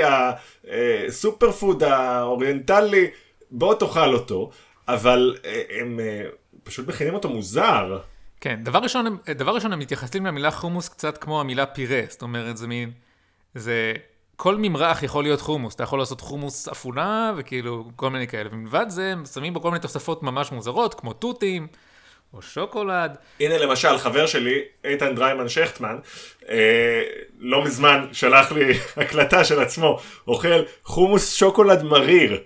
[1.08, 3.08] ה superfood האוריינטלי,
[3.52, 4.50] בוא תאכל אותו.
[4.94, 6.22] אבל אה, הם אה,
[6.64, 8.00] פשוט מכינים אותו מוזר.
[8.42, 12.58] כן, דבר ראשון, דבר ראשון הם מתייחסים למילה חומוס קצת כמו המילה פירה, זאת אומרת
[12.58, 12.92] זה מין,
[13.56, 13.94] זה
[14.36, 18.86] כל ממרח יכול להיות חומוס, אתה יכול לעשות חומוס אפונה וכאילו כל מיני כאלה, ומלבד
[18.90, 21.68] זה הם שמים בו כל מיני תוספות ממש מוזרות, כמו תותים,
[22.34, 23.16] או שוקולד.
[23.40, 25.98] הנה למשל, חבר שלי, איתן דריימן שכטמן,
[26.50, 27.04] אה,
[27.40, 32.42] לא מזמן שלח לי הקלטה של עצמו, אוכל חומוס שוקולד מריר.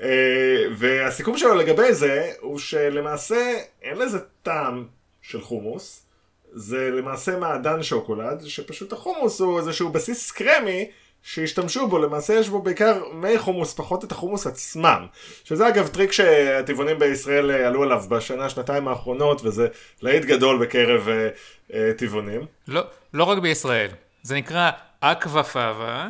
[0.00, 4.86] אה, והסיכום שלו לגבי זה, הוא שלמעשה אין לזה טעם
[5.22, 6.06] של חומוס,
[6.52, 10.90] זה למעשה מעדן שוקולד, שפשוט החומוס הוא איזשהו בסיס קרמי,
[11.22, 15.06] שהשתמשו בו, למעשה יש בו בעיקר מי חומוס, פחות את החומוס עצמם.
[15.44, 19.68] שזה אגב טריק שהטבעונים בישראל עלו עליו בשנה, שנתיים האחרונות, וזה
[20.02, 21.28] להיט גדול בקרב אה,
[21.74, 22.46] אה, טבעונים.
[22.68, 22.82] לא,
[23.14, 23.90] לא רק בישראל,
[24.22, 26.08] זה נקרא אקווה פאבה,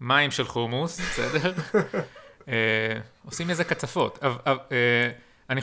[0.00, 1.52] מים של חומוס, בסדר?
[2.48, 2.54] אה,
[3.26, 4.18] עושים איזה קצפות.
[4.22, 5.10] אבל, אה,
[5.50, 5.60] אני,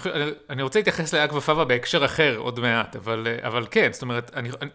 [0.50, 4.32] אני רוצה להתייחס לאקווה פאבה בהקשר אחר עוד מעט, אבל, אה, אבל כן, זאת אומרת,
[4.36, 4.70] אני, אני,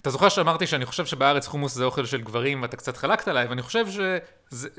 [0.00, 3.46] אתה זוכר שאמרתי שאני חושב שבארץ חומוס זה אוכל של גברים ואתה קצת חלקת עליי,
[3.46, 3.86] ואני חושב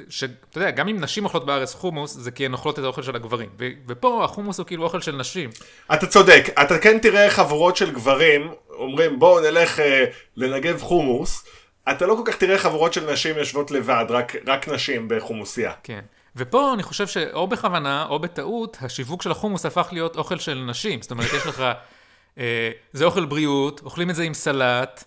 [0.09, 3.15] שאתה יודע, גם אם נשים אוכלות בארץ חומוס, זה כי הן אוכלות את האוכל של
[3.15, 3.49] הגברים.
[3.59, 5.49] ו, ופה החומוס הוא כאילו אוכל של נשים.
[5.93, 10.05] אתה צודק, אתה כן תראה חבורות של גברים אומרים בואו נלך אה,
[10.37, 11.43] לנגב חומוס,
[11.91, 15.71] אתה לא כל כך תראה חבורות של נשים יושבות לבד, רק, רק נשים בחומוסייה.
[15.83, 16.01] כן.
[16.35, 21.01] ופה אני חושב שאו בכוונה או בטעות, השיווק של החומוס הפך להיות אוכל של נשים.
[21.01, 21.63] זאת אומרת, יש לך,
[22.37, 25.03] אה, זה אוכל בריאות, אוכלים את זה עם סלט,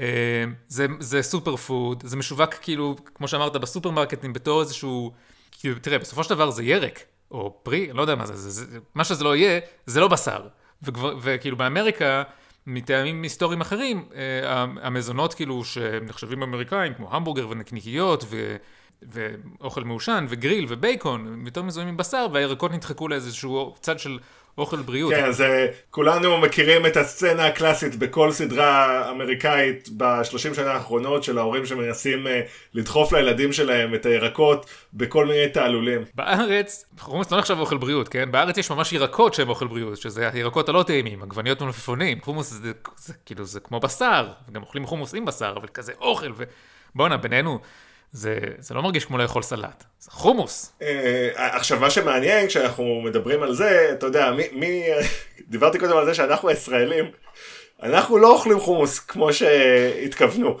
[0.00, 5.12] אה, זה, זה סופר פוד, זה משווק כאילו, כמו שאמרת, בסופרמרקטים בתור איזשהו,
[5.50, 8.78] כאילו, תראה, בסופו של דבר זה ירק, או פרי, לא יודע מה זה, זה, זה
[8.94, 10.46] מה שזה לא יהיה, זה לא בשר.
[10.82, 12.22] וכבר, וכאילו באמריקה,
[12.66, 18.56] מטעמים היסטוריים אחרים, אה, המזונות כאילו שנחשבים אמריקאים, כמו המבורגר ונקניקיות, ו...
[19.02, 24.18] ואוכל מעושן, וגריל, ובייקון, יותר מזוהים עם בשר, והירקות נדחקו לאיזשהו צד של
[24.58, 25.12] אוכל בריאות.
[25.12, 31.38] כן, אז אה, כולנו מכירים את הסצנה הקלאסית בכל סדרה אמריקאית בשלושים שנה האחרונות של
[31.38, 32.40] ההורים שמנסים אה,
[32.74, 36.04] לדחוף לילדים שלהם את הירקות בכל מיני תעלולים.
[36.14, 38.32] בארץ, חומוס לא נחשב אוכל בריאות, כן?
[38.32, 42.20] בארץ יש ממש ירקות שהם אוכל בריאות, שזה הירקות הלא טעימים, עגבניות ומלפפונים.
[42.20, 46.32] חומוס זה, זה כאילו, זה כמו בשר, גם אוכלים חומוס עם בשר, אבל כזה אוכל,
[46.94, 47.58] ובואנה, בינינו.
[48.12, 50.72] זה, זה לא מרגיש כמו לאכול סלט, זה חומוס.
[50.82, 54.82] אה, עכשיו, מה שמעניין כשאנחנו מדברים על זה, אתה יודע, מי, מי,
[55.48, 57.04] דיברתי קודם על זה שאנחנו הישראלים,
[57.82, 60.58] אנחנו לא אוכלים חומוס כמו שהתכוונו.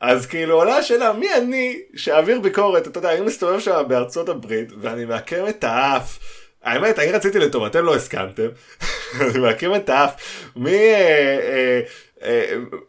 [0.00, 4.68] אז כאילו עולה השאלה, מי אני שאעביר ביקורת, אתה יודע, אני מסתובב שם בארצות הברית,
[4.80, 6.18] ואני מעקם את האף.
[6.62, 8.48] האמת, אני רציתי לטוב, אתם לא הסכמתם.
[9.20, 10.14] אני מעקם את האף.
[10.56, 10.70] מי...
[10.70, 11.80] אה, אה,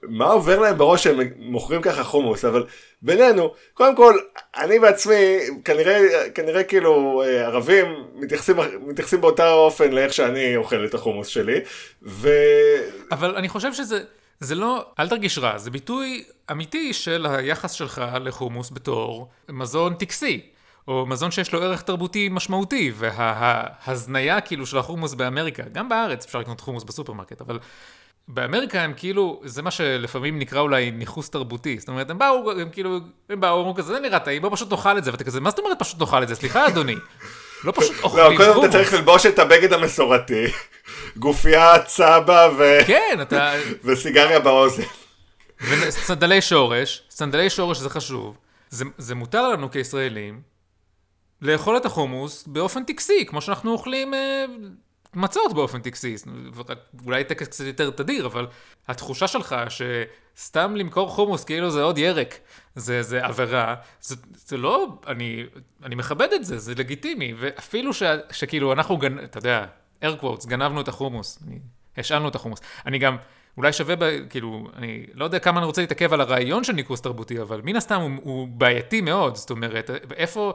[0.03, 2.65] מה עובר להם בראש שהם מוכרים ככה חומוס, אבל
[3.01, 4.17] בינינו, קודם כל,
[4.57, 8.55] אני בעצמי, כנראה, כנראה כאילו אה, ערבים מתייחסים,
[8.87, 11.59] מתייחסים באותה אופן לאיך שאני אוכל את החומוס שלי,
[12.03, 12.29] ו...
[13.11, 14.03] אבל אני חושב שזה...
[14.39, 20.41] זה לא, אל תרגיש רע, זה ביטוי אמיתי של היחס שלך לחומוס בתור מזון טקסי,
[20.87, 26.39] או מזון שיש לו ערך תרבותי משמעותי, וההזניה כאילו של החומוס באמריקה, גם בארץ אפשר
[26.39, 27.59] לקנות חומוס בסופרמרקט, אבל
[28.27, 31.79] באמריקה הם כאילו, זה מה שלפעמים נקרא אולי ניכוס תרבותי.
[31.79, 34.71] זאת אומרת, הם באו, הם כאילו, הם באו, אמרו כזה, זה נראה טעים, בוא פשוט
[34.71, 35.11] נאכל את זה.
[35.11, 36.35] ואתה כזה, מה זאת אומרת פשוט נאכל את זה?
[36.35, 36.95] סליחה, אדוני.
[37.63, 38.39] לא פשוט אוכלים חומוס.
[38.39, 40.45] לא, קודם אתה צריך ללבוש את הבגד המסורתי,
[41.17, 42.77] גופייה, צבא ו...
[42.87, 43.53] כן, אתה...
[43.83, 44.83] וסיגריה באוזן.
[45.61, 48.37] וסנדלי שורש, סנדלי שורש זה חשוב.
[48.69, 50.41] זה, זה מותר לנו כישראלים
[51.41, 54.45] לאכול את החומוס באופן טקסי, כמו שאנחנו אוכלים אה,
[55.15, 56.15] מצות באופן טקסי,
[57.05, 58.47] אולי טקס קצת יותר תדיר, אבל
[58.87, 62.39] התחושה שלך שסתם למכור חומוס כאילו זה עוד ירק,
[62.75, 65.43] זה, זה עבירה, זה, זה לא, אני,
[65.83, 69.65] אני מכבד את זה, זה לגיטימי, ואפילו ש, שכאילו אנחנו, גנ, אתה יודע,
[70.03, 71.59] air quotes, גנבנו את החומוס, אני,
[71.97, 72.59] השאלנו את החומוס.
[72.85, 73.17] אני גם,
[73.57, 77.01] אולי שווה, ב, כאילו, אני לא יודע כמה אני רוצה להתעכב על הרעיון של ניקוס
[77.01, 80.53] תרבותי, אבל מן הסתם הוא, הוא בעייתי מאוד, זאת אומרת, איפה...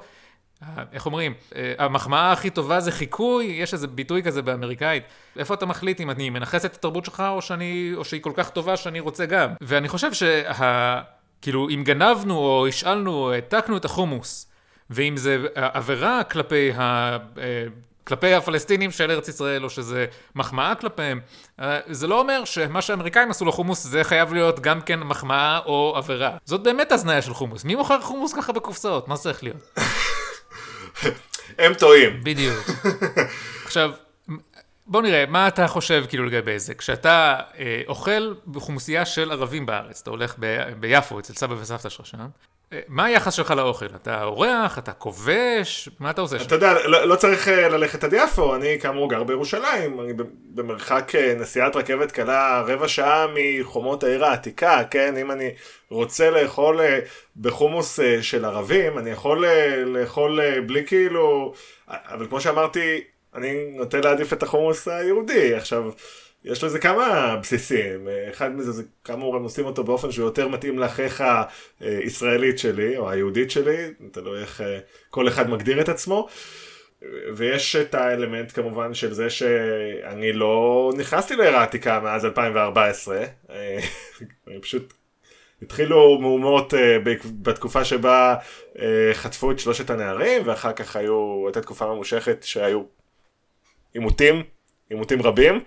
[0.92, 5.02] איך אומרים, אה, המחמאה הכי טובה זה חיקוי, יש איזה ביטוי כזה באמריקאית.
[5.38, 8.50] איפה אתה מחליט אם אני מנכס את התרבות שלך או, שאני, או שהיא כל כך
[8.50, 9.50] טובה שאני רוצה גם?
[9.60, 11.00] ואני חושב שה...
[11.42, 14.50] כאילו, אם גנבנו או השאלנו או העתקנו את החומוס,
[14.90, 17.16] ואם זה עבירה כלפי ה...
[17.38, 17.66] אה,
[18.04, 21.20] כלפי הפלסטינים של ארץ ישראל, או שזה מחמאה כלפיהם,
[21.60, 25.94] אה, זה לא אומר שמה שהאמריקאים עשו לחומוס זה חייב להיות גם כן מחמאה או
[25.96, 26.36] עבירה.
[26.44, 27.64] זאת באמת הזניה של חומוס.
[27.64, 29.08] מי מוכר חומוס ככה בקופסאות?
[29.08, 29.78] מה צריך להיות?
[31.58, 32.20] הם טועים.
[32.22, 32.70] בדיוק.
[33.64, 33.90] עכשיו,
[34.86, 36.74] בוא נראה, מה אתה חושב כאילו לגבי זה?
[36.74, 42.06] כשאתה אה, אוכל בחומוסייה של ערבים בארץ, אתה הולך ב, ביפו אצל סבא וסבתא שלך
[42.06, 42.18] שם,
[42.88, 43.86] מה היחס שלך לאוכל?
[43.86, 44.78] אתה אורח?
[44.78, 45.88] אתה כובש?
[46.00, 46.36] מה אתה עושה?
[46.36, 50.12] אתה יודע, לא, לא צריך אה, ללכת עד יפו, אני כאמור גר בירושלים, אני
[50.54, 55.16] במרחק אה, נסיעת רכבת קלה רבע שעה מחומות העיר העתיקה, כן?
[55.16, 55.50] אם אני
[55.90, 56.98] רוצה לאכול אה,
[57.36, 59.46] בחומוס של ערבים, אני יכול
[59.86, 61.54] לאכול בלי כאילו...
[61.88, 63.00] אבל כמו שאמרתי,
[63.34, 65.54] אני נוטה להעדיף את החומוס היהודי.
[65.54, 65.90] עכשיו...
[66.44, 70.78] יש לזה כמה בסיסים, אחד מזה זה כאמור הם עושים אותו באופן שהוא יותר מתאים
[70.78, 71.24] לאחיך
[71.80, 73.76] הישראלית שלי, או היהודית שלי,
[74.12, 74.78] תלוי איך אה,
[75.10, 76.28] כל אחד מגדיר את עצמו.
[77.34, 83.78] ויש את האלמנט כמובן של זה שאני לא נכנסתי לעיר העתיקה מאז 2014, אה,
[84.48, 84.92] אני פשוט
[85.62, 86.98] התחילו מהומות אה,
[87.42, 88.36] בתקופה שבה
[89.12, 92.82] חטפו את שלושת הנערים ואחר כך היו, הייתה תקופה ממושכת שהיו
[93.94, 94.42] עימותים,
[94.90, 95.54] עימותים רבים.
[95.54, 95.60] אה,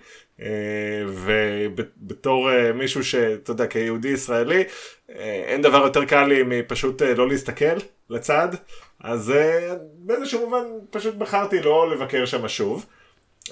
[1.08, 4.64] ובתור אה, מישהו שאתה יודע, כיהודי ישראלי,
[5.10, 7.76] אה, אין דבר יותר קל לי מפשוט לא להסתכל
[8.10, 8.48] לצד,
[9.00, 9.32] אז
[9.94, 12.86] באיזשהו מובן פשוט בחרתי לא לבקר שם שוב.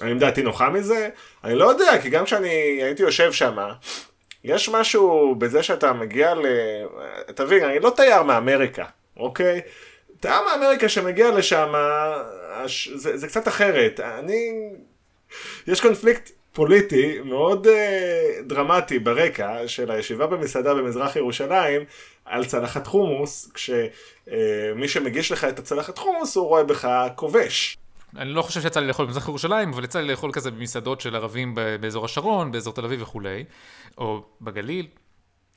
[0.01, 1.09] האם דעתי נוחה מזה?
[1.43, 2.49] אני לא יודע, כי גם כשאני
[2.83, 3.57] הייתי יושב שם,
[4.43, 6.45] יש משהו בזה שאתה מגיע ל...
[7.35, 8.85] תבין, אני לא תייר מאמריקה,
[9.17, 9.61] אוקיי?
[10.19, 11.73] תייר מאמריקה שמגיע לשם,
[12.95, 13.99] זה, זה קצת אחרת.
[13.99, 14.69] אני...
[15.67, 17.69] יש קונפליקט פוליטי מאוד uh,
[18.47, 21.81] דרמטי ברקע של הישיבה במסעדה במזרח ירושלים
[22.25, 23.85] על צלחת חומוס, כשמי
[24.83, 27.77] uh, שמגיש לך את הצלחת חומוס הוא רואה בך כובש.
[28.17, 31.15] אני לא חושב שיצא לי לאכול במזרח ירושלים, אבל יצא לי לאכול כזה במסעדות של
[31.15, 33.43] ערבים באזור השרון, באזור תל אביב וכולי,
[33.97, 34.87] או בגליל.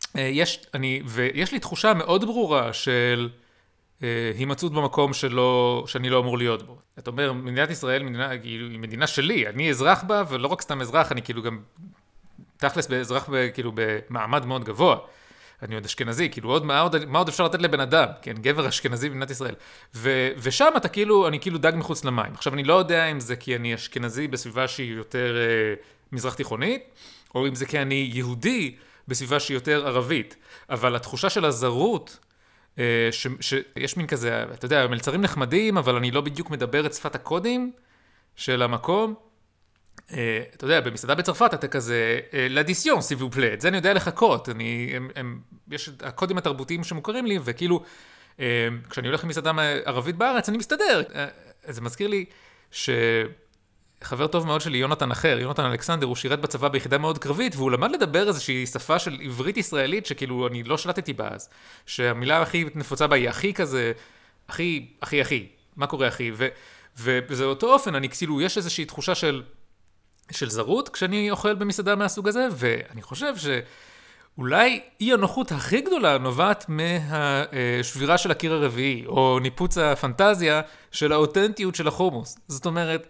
[0.03, 3.29] Uh, יש, אני, ויש לי תחושה מאוד ברורה של...
[4.03, 6.79] אה, הימצאות במקום שלא, שאני לא אמור להיות בו.
[6.99, 10.81] אתה אומר, מדינת ישראל מדינה, כאילו, היא מדינה שלי, אני אזרח בה, ולא רק סתם
[10.81, 11.59] אזרח, אני כאילו גם
[12.57, 14.97] תכלס באזרח ב, כאילו במעמד מאוד גבוה.
[15.63, 18.69] אני עוד אשכנזי, כאילו עוד מה, עוד, מה עוד אפשר לתת לבן אדם, כן, גבר
[18.69, 19.55] אשכנזי במדינת ישראל.
[19.95, 22.33] ו, ושם אתה כאילו, אני כאילו דג מחוץ למים.
[22.35, 25.75] עכשיו, אני לא יודע אם זה כי אני אשכנזי בסביבה שהיא יותר אה,
[26.13, 26.83] מזרח תיכונית,
[27.35, 28.75] או אם זה כי אני יהודי
[29.09, 30.37] בסביבה שהיא יותר ערבית.
[30.71, 32.19] אבל התחושה של הזרות
[32.79, 33.09] אה,
[33.41, 37.73] שיש מין כזה, אתה יודע, מלצרים נחמדים, אבל אני לא בדיוק מדבר את שפת הקודים
[38.37, 39.15] של המקום.
[40.13, 44.49] אה, אתה יודע, במסעדה בצרפת אתה כזה, לדיסיון, סיבוב פלה, את זה אני יודע לחכות,
[44.49, 47.83] אני, הם, הם, יש את הקודים התרבותיים שמוכרים לי, וכאילו,
[48.41, 49.53] אה, כשאני הולך למסעדה
[49.85, 51.03] ערבית בארץ, אני מסתדר.
[51.69, 52.25] זה מזכיר לי
[52.71, 52.91] ש...
[54.07, 57.71] חבר טוב מאוד שלי, יונתן אחר, יונתן אלכסנדר, הוא שירת בצבא ביחידה מאוד קרבית, והוא
[57.71, 61.49] למד לדבר איזושהי שפה של עברית ישראלית, שכאילו אני לא שלטתי בה אז.
[61.87, 63.93] שהמילה הכי נפוצה בה היא הכי כזה,
[64.49, 65.47] הכי, הכי, הכי.
[65.77, 66.33] מה קורה הכי?
[66.35, 66.49] ו,
[66.99, 69.43] וזה אותו אופן, אני כאילו, יש איזושהי תחושה של,
[70.31, 76.67] של זרות כשאני אוכל במסעדה מהסוג הזה, ואני חושב שאולי אי הנוחות הכי גדולה נובעת
[76.69, 80.61] מהשבירה של הקיר הרביעי, או ניפוץ הפנטזיה
[80.93, 82.39] של האותנטיות של החומוס.
[82.49, 83.07] זאת אומרת,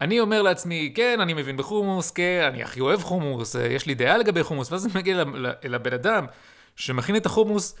[0.00, 3.94] אני אומר לעצמי, כן, אני מבין בחומוס, כן, אני הכי אוהב חומוס, אה, יש לי
[3.94, 5.22] דעה לגבי חומוס, ואז אני מגיע
[5.64, 6.26] אל הבן אדם
[6.76, 7.74] שמכין את החומוס,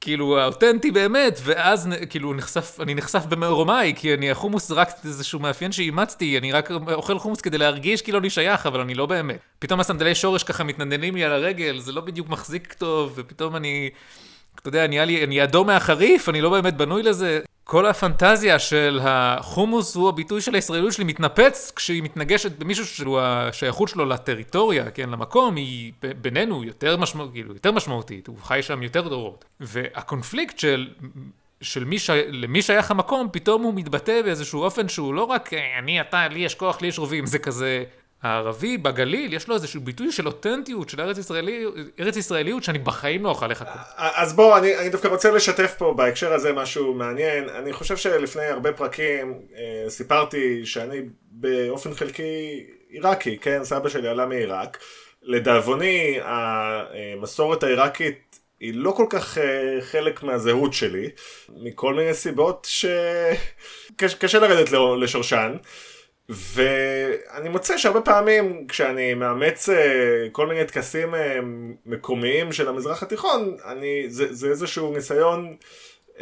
[0.00, 5.40] כאילו, האותנטי באמת, ואז כאילו נחשף, אני נחשף במאורמיי, כי אני, החומוס זה רק איזשהו
[5.40, 9.38] מאפיין שאימצתי, אני רק אוכל חומוס כדי להרגיש כאילו אני שייך, אבל אני לא באמת.
[9.58, 13.90] פתאום הסנדלי שורש ככה מתנדנים לי על הרגל, זה לא בדיוק מחזיק טוב, ופתאום אני,
[14.56, 17.40] אתה יודע, נהיה לי, אני אדום מהחריף, אני לא באמת בנוי לזה.
[17.70, 23.88] כל הפנטזיה של החומוס הוא הביטוי של הישראליות שלי מתנפץ כשהיא מתנגשת במישהו שהוא השייכות
[23.88, 29.08] שלו לטריטוריה, כן, למקום, היא בינינו יותר, משמע, כאילו, יותר משמעותית, הוא חי שם יותר
[29.08, 29.44] דורות.
[29.60, 30.88] והקונפליקט של,
[31.60, 32.10] של מי ש...
[32.10, 36.40] למי שייך המקום, פתאום הוא מתבטא באיזשהו אופן שהוא לא רק אה, אני, אתה, לי
[36.40, 37.84] יש כוח, לי יש רובים, זה כזה
[38.22, 41.64] הערבי בגליל, יש לו איזשהו ביטוי של אותנטיות, של ארץ, ישראלי,
[42.00, 43.80] ארץ ישראליות, שאני בחיים לא אוכל לחכות.
[43.96, 47.48] אז בוא, אני, אני דווקא רוצה לשתף פה בהקשר הזה משהו מעניין.
[47.48, 53.64] אני חושב שלפני הרבה פרקים אה, סיפרתי שאני באופן חלקי עיראקי, כן?
[53.64, 54.78] סבא שלי עלה מעיראק.
[55.22, 61.10] לדאבוני, המסורת העיראקית היא לא כל כך אה, חלק מהזהות שלי,
[61.48, 64.68] מכל מיני סיבות שקשה לרדת
[65.00, 65.52] לשורשן.
[66.30, 69.72] ואני מוצא שהרבה פעמים כשאני מאמץ uh,
[70.32, 71.18] כל מיני טקסים uh,
[71.86, 75.56] מקומיים של המזרח התיכון, אני, זה, זה איזשהו ניסיון
[76.16, 76.20] uh,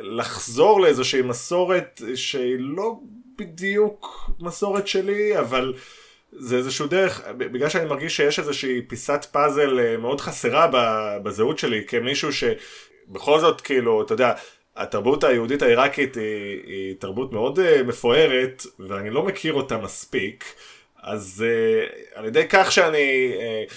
[0.00, 2.98] לחזור לאיזושהי מסורת שהיא לא
[3.38, 5.74] בדיוק מסורת שלי, אבל
[6.32, 10.68] זה איזשהו דרך, בגלל שאני מרגיש שיש איזושהי פיסת פאזל מאוד חסרה
[11.22, 14.32] בזהות שלי, כמישהו שבכל זאת, כאילו, אתה יודע,
[14.76, 20.54] התרבות היהודית העיראקית היא, היא תרבות מאוד uh, מפוארת, ואני לא מכיר אותה מספיק,
[21.02, 23.72] אז uh, על ידי כך שאני uh,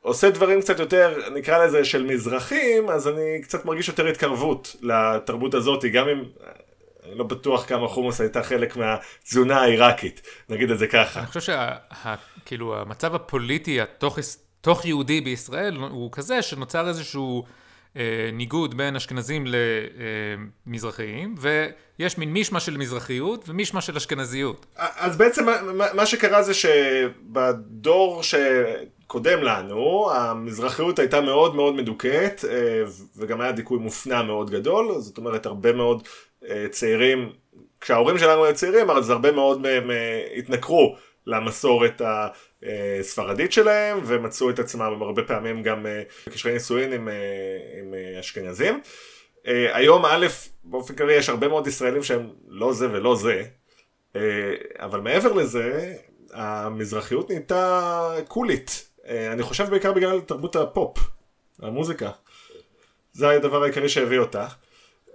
[0.00, 5.54] עושה דברים קצת יותר, נקרא לזה, של מזרחים, אז אני קצת מרגיש יותר התקרבות לתרבות
[5.54, 6.24] הזאת, גם אם...
[7.08, 11.20] אני לא בטוח כמה חומוס הייתה חלק מהתזונה העיראקית, נגיד את זה ככה.
[11.20, 11.52] אני חושב
[12.42, 14.18] שכאילו המצב הפוליטי התוך
[14.60, 17.44] תוך יהודי בישראל הוא כזה שנוצר איזשהו
[18.32, 19.44] ניגוד בין אשכנזים
[20.66, 24.66] למזרחיים, ויש מין מישמע של מזרחיות ומישמע של אשכנזיות.
[24.76, 32.82] אז בעצם מה, מה שקרה זה שבדור שקודם לנו, המזרחיות הייתה מאוד מאוד מדוכאת, אה,
[33.16, 36.08] וגם היה דיכוי מופנע מאוד גדול, זאת אומרת הרבה מאוד
[36.48, 37.32] אה, צעירים,
[37.80, 39.90] כשההורים שלנו היו צעירים, אז הרבה מאוד מהם
[40.36, 42.02] התנכרו למסורת
[42.62, 45.86] הספרדית שלהם, ומצאו את עצמם הרבה פעמים גם
[46.26, 47.08] בקשרי נישואין עם,
[47.78, 48.80] עם אשכנזים.
[49.44, 50.26] היום א',
[50.64, 53.42] באופן כללי יש הרבה מאוד ישראלים שהם לא זה ולא זה,
[54.78, 55.94] אבל מעבר לזה,
[56.32, 58.88] המזרחיות נהייתה קולית.
[59.08, 60.98] אני חושב בעיקר בגלל תרבות הפופ,
[61.62, 62.10] המוזיקה.
[63.12, 64.46] זה הדבר העיקרי שהביא אותה.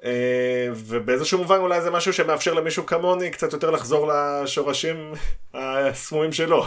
[0.06, 5.14] אה, ובאיזשהו מובן אולי זה משהו שמאפשר למישהו כמוני קצת יותר לחזור לשורשים
[5.54, 6.66] הסמויים שלו.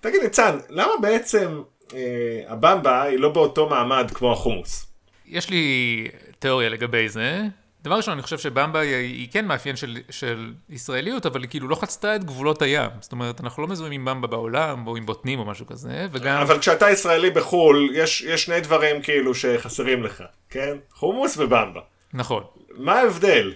[0.00, 1.62] תגיד ניצן, למה בעצם
[1.94, 4.86] אה, הבמבה היא לא באותו מעמד כמו החומוס?
[5.26, 6.06] יש לי
[6.38, 7.40] תיאוריה לגבי זה.
[7.82, 11.68] דבר ראשון, אני חושב שבמבה היא, היא כן מאפיין של, של ישראליות, אבל היא כאילו
[11.68, 12.90] לא חצתה את גבולות הים.
[13.00, 16.40] זאת אומרת, אנחנו לא מזוהים עם במבה בעולם, או עם בוטנים או משהו כזה, וגם...
[16.40, 20.76] אבל כשאתה ישראלי בחו"ל, יש, יש שני דברים כאילו שחסרים לך, כן?
[20.92, 21.80] חומוס ובמבה.
[22.12, 22.44] נכון.
[22.70, 23.52] מה ההבדל?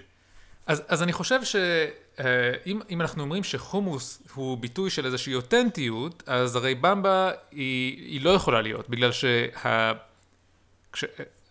[0.66, 6.56] אז, אז אני חושב שאם אה, אנחנו אומרים שחומוס הוא ביטוי של איזושהי אותנטיות, אז
[6.56, 9.92] הרי במבה היא, היא לא יכולה להיות, בגלל שה...
[10.92, 11.04] כש...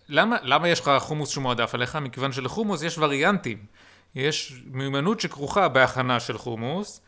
[0.10, 1.96] למה, למה יש לך חומוס שהוא מועדף עליך?
[1.96, 3.66] מכיוון שלחומוס יש וריאנטים.
[4.16, 7.02] יש מיומנות שכרוכה בהכנה של חומוס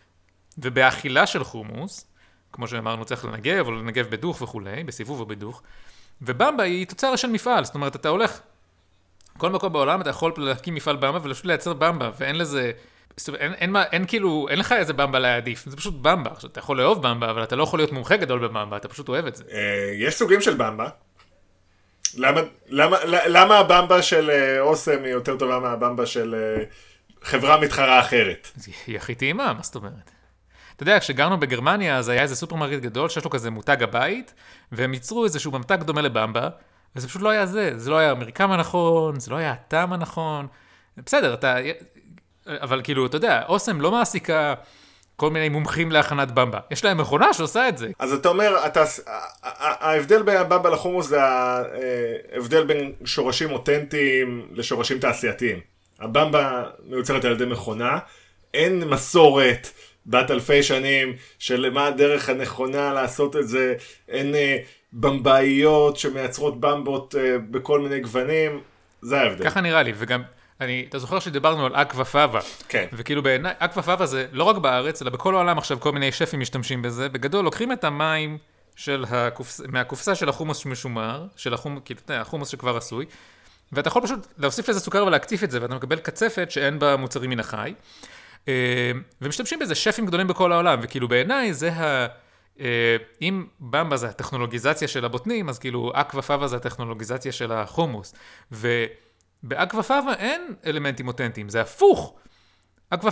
[0.58, 2.05] ובאכילה של חומוס,
[2.51, 5.62] כמו שאמרנו צריך לנגב או לנגב בדוך וכולי, בסיבוב או בדוך,
[6.21, 8.39] ובמבה היא תוצר של מפעל, זאת אומרת אתה הולך
[9.38, 12.71] כל מקום בעולם אתה יכול להקים מפעל במבה ולפשוט לייצר במבה, ואין לזה...
[13.28, 16.32] אין, אין, אין, אין כאילו, אין לך איזה במבה להעדיף, זה פשוט במבה.
[16.32, 19.10] עכשיו, אתה יכול לאהוב במבה, אבל אתה לא יכול להיות מומחה גדול בבמבה, אתה פשוט
[19.10, 19.43] אוהב את זה.
[19.52, 20.89] אה, יש סוגים של במבה.
[22.17, 26.63] למה, למה, למה הבמבה של אה, אוסם היא יותר טובה מהבמבה של אה,
[27.24, 28.48] חברה מתחרה אחרת?
[28.88, 30.12] היא הכי טעימה, מה זאת אומרת?
[30.76, 34.34] אתה יודע, כשגרנו בגרמניה, אז היה איזה סופרמרקט גדול שיש לו כזה מותג הבית,
[34.71, 36.50] והם ייצרו איזשהו ממתג דומה לבמבה,
[36.95, 40.47] וזה פשוט לא היה זה, זה לא היה המרקם הנכון, זה לא היה הטעם הנכון.
[40.97, 41.55] בסדר, אתה...
[42.47, 44.53] אבל כאילו, אתה יודע, אוסם לא מעסיקה
[45.15, 46.60] כל מיני מומחים להכנת במבה.
[46.71, 47.89] יש להם מכונה שעושה את זה.
[47.99, 48.84] אז אתה אומר, אתה,
[49.43, 55.60] ההבדל בין הבמבה לחומוס זה ההבדל בין שורשים אותנטיים לשורשים תעשייתיים.
[55.99, 57.99] הבמבה מיוצרת על ידי מכונה,
[58.53, 59.67] אין מסורת.
[60.08, 63.75] בת אלפי שנים של מה הדרך הנכונה לעשות את זה,
[64.10, 64.58] אין אה,
[64.95, 67.17] במבאיות שמייצרות במבות uh,
[67.51, 68.62] בכל מיני גוונים,
[69.01, 69.45] זה ההבדל.
[69.45, 70.21] ככה נראה לי, וגם,
[70.62, 72.39] אני, אתה זוכר שדיברנו על אקווה פאבה.
[72.69, 72.86] כן.
[72.93, 76.39] וכאילו בעיניי, אקווה פאבה זה לא רק בארץ, אלא בכל העולם עכשיו כל מיני שפים
[76.39, 77.10] משתמשים בזה.
[77.10, 78.38] בגדול, לוקחים את המים
[78.75, 83.05] של הקופס, מהקופסה של החומוס שמשומר, של החומוס, כאילו, אתה יודע, החומוס שכבר עשוי,
[83.71, 87.29] ואתה יכול פשוט להוסיף לזה סוכר ולהקטיף את זה, ואתה מקבל קצפת שאין בה מוצרים
[87.29, 87.73] מן החי.
[88.47, 92.08] אה, ומשתמשים בזה שפים גדולים בכל העולם, וכאילו בעיניי זה ה...
[92.60, 98.13] אה, אם במבה זה הטכנולוגיזציה של הבוטנים, אז כאילו אקווה פאבה זה הטכנולוגיזציה של החומוס.
[98.52, 102.15] ובאקווה פאבה אין אלמנטים אותנטיים, זה הפוך.
[102.89, 103.12] אקווה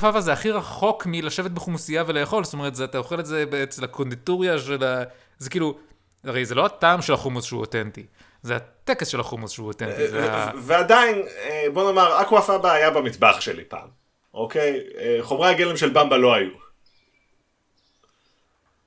[0.00, 3.84] פאבה זה הכי רחוק מלשבת בחומוסייה ולאכול, זאת אומרת, זה, אתה אוכל את זה אצל
[3.84, 5.02] הקונדיטוריה של ה...
[5.38, 5.78] זה כאילו,
[6.24, 8.06] הרי זה לא הטעם של החומוס שהוא אותנטי,
[8.42, 10.16] זה הטקס של החומוס שהוא אותנטי.
[10.18, 13.88] אה, ועדיין, אה, בוא נאמר, אקווה פאבה היה במטבח שלי פעם,
[14.34, 14.80] אוקיי?
[15.20, 16.65] חומרי הגלם של במבה לא היו.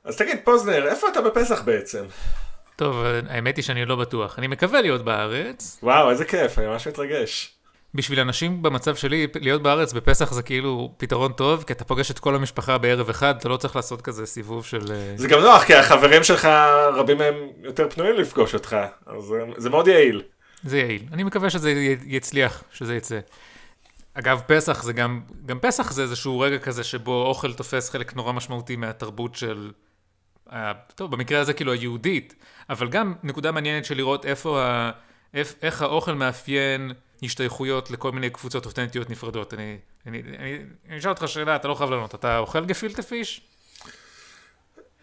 [0.09, 2.03] אז תגיד, פוזנר, איפה אתה בפסח בעצם?
[2.75, 4.39] טוב, האמת היא שאני לא בטוח.
[4.39, 5.79] אני מקווה להיות בארץ.
[5.83, 7.53] וואו, איזה כיף, אני ממש מתרגש.
[7.95, 12.19] בשביל אנשים במצב שלי, להיות בארץ בפסח זה כאילו פתרון טוב, כי אתה פוגש את
[12.19, 14.91] כל המשפחה בערב אחד, אתה לא צריך לעשות כזה סיבוב של...
[14.91, 16.47] אה, זה גם נוח, כי החברים שלך,
[16.93, 20.21] רבים מהם יותר פנויים לפגוש אותך, אז זה מאוד יעיל.
[20.63, 21.01] זה יעיל.
[21.13, 21.71] אני מקווה שזה
[22.05, 23.19] יצליח, שזה יצא.
[24.13, 28.33] אגב, פסח זה גם, גם פסח זה איזשהו רגע כזה שבו אוכל תופס חלק נורא
[28.33, 29.71] משמעותי מהתרבות של...
[30.95, 32.35] טוב, במקרה הזה כאילו היהודית,
[32.69, 34.91] אבל גם נקודה מעניינת של לראות איפה, ה,
[35.33, 36.91] איך, איך האוכל מאפיין
[37.23, 39.53] השתייכויות לכל מיני קבוצות אותנטיות נפרדות.
[39.53, 40.57] אני, אני, אני,
[40.89, 43.41] אני אשאל אותך שאלה, אתה לא חייב לענות, אתה אוכל גפילטה פיש?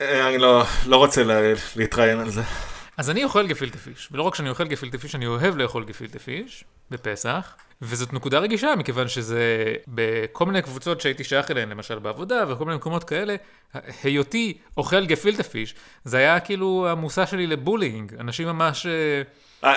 [0.01, 1.41] אה, אני לא, לא רוצה לה,
[1.77, 2.43] להתראיין על זה.
[2.97, 6.19] אז אני אוכל גפילטה פיש, ולא רק שאני אוכל גפילטה פיש, אני אוהב לאכול גפילטה
[6.19, 7.57] פיש בפסח.
[7.83, 12.77] וזאת נקודה רגישה, מכיוון שזה בכל מיני קבוצות שהייתי שייך אליהן, למשל בעבודה וכל מיני
[12.77, 13.37] מקומות כאלה,
[14.03, 15.75] היותי אוכל גפילטה פיש,
[16.05, 18.15] זה היה כאילו המושא שלי ל bullying.
[18.21, 18.87] אנשים ממש...
[18.87, 19.23] אה,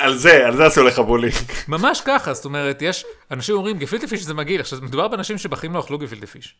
[0.06, 1.34] על זה, על זה עשו לך bullying.
[1.68, 5.74] ממש ככה, זאת אומרת, יש, אנשים אומרים גפילטה פיש זה מגעיל, עכשיו מדובר באנשים שבחיים
[5.74, 6.56] לא אכלו גפילטה פיש.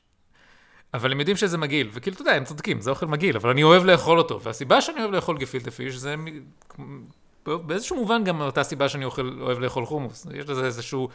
[0.94, 3.64] אבל הם יודעים שזה מגעיל, וכאילו, אתה יודע, הם צודקים, זה אוכל מגעיל, אבל אני
[3.64, 6.16] אוהב לאכול אותו, והסיבה שאני אוהב לאכול גפילטה פיש זה
[7.46, 11.10] באיזשהו מובן גם אותה סיבה שאני אוכל, אוהב לאכול חומוס, יש לזה איזשהו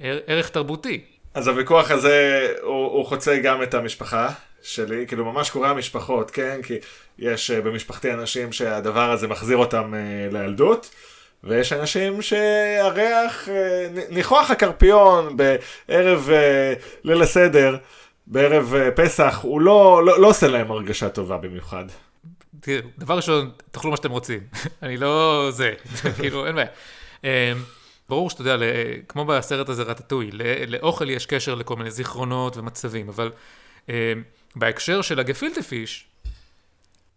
[0.00, 1.00] ערך תרבותי.
[1.34, 4.28] אז הוויכוח הזה הוא, הוא חוצה גם את המשפחה
[4.62, 6.60] שלי, כאילו ממש קורה המשפחות, כן?
[6.62, 6.74] כי
[7.18, 10.90] יש אה, במשפחתי אנשים שהדבר הזה מחזיר אותם uh, לילדות.
[11.44, 16.30] ויש אנשים שהריח, אה, ניחוח הקרפיון בערב
[17.04, 17.76] ליל הסדר,
[18.26, 21.84] בערב פסח, הוא לא, לא, לא עושה להם הרגשה טובה במיוחד.
[22.68, 24.40] תראו, דבר ראשון, תאכלו מה שאתם רוצים.
[24.82, 25.74] אני לא זה,
[26.20, 26.68] כאילו, אין בעיה.
[27.24, 27.28] אמ,
[28.08, 28.56] ברור שאתה יודע,
[29.08, 30.30] כמו בסרט הזה רטטוי,
[30.66, 33.32] לאוכל יש קשר לכל מיני זיכרונות ומצבים, אבל
[33.88, 33.94] אמ,
[34.56, 36.06] בהקשר של הגפילטה פיש,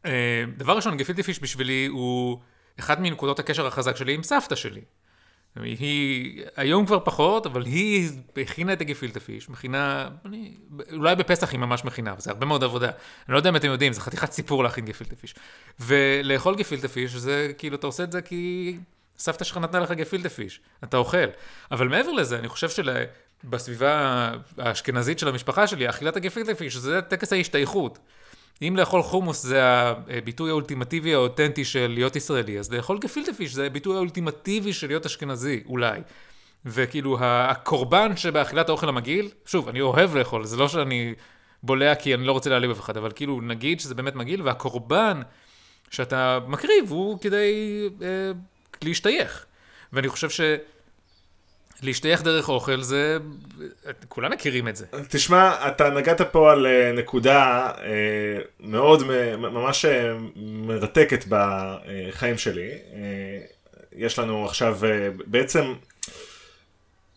[0.05, 0.11] אמ,
[0.57, 2.39] דבר ראשון, גפילטה פיש בשבילי הוא
[2.79, 4.81] אחד מנקודות הקשר החזק שלי עם סבתא שלי.
[5.55, 8.09] היא, היום כבר פחות, אבל היא
[8.41, 10.57] הכינה את הגפילטה פיש, מכינה, אני,
[10.93, 12.87] אולי בפסח היא ממש מכינה, וזה הרבה מאוד עבודה.
[12.87, 15.35] אני לא יודע אם אתם יודעים, זה חתיכת סיפור להכין גפילטה פיש.
[15.79, 18.77] ולאכול גפילטה פיש, זה כאילו, אתה עושה את זה כי
[19.17, 21.27] סבתא שלך נתנה לך גפילטה פיש, אתה אוכל.
[21.71, 27.33] אבל מעבר לזה, אני חושב שבסביבה האשכנזית של המשפחה שלי, אכילת הגפילטה פיש, זה טקס
[27.33, 27.99] ההשתייכות.
[28.61, 29.61] אם לאכול חומוס זה
[30.07, 35.05] הביטוי האולטימטיבי האותנטי של להיות ישראלי, אז לאכול גפילטה פיש זה הביטוי האולטימטיבי של להיות
[35.05, 36.01] אשכנזי, אולי.
[36.65, 41.13] וכאילו, הקורבן שבאכילת האוכל המגעיל, שוב, אני אוהב לאכול, זה לא שאני
[41.63, 45.21] בולע כי אני לא רוצה להעליב אף אחד, אבל כאילו, נגיד שזה באמת מגעיל, והקורבן
[45.89, 48.07] שאתה מקריב הוא כדי אה,
[48.81, 49.45] להשתייך.
[49.93, 50.41] ואני חושב ש...
[51.83, 53.17] להשתייך דרך אוכל זה,
[54.07, 54.85] כולם מכירים את זה.
[55.09, 57.91] תשמע, אתה נגעת פה על אה, נקודה אה,
[58.59, 59.03] מאוד,
[59.37, 62.69] ממש אה, מרתקת בחיים שלי.
[63.95, 64.79] יש לנו עכשיו,
[65.25, 65.73] בעצם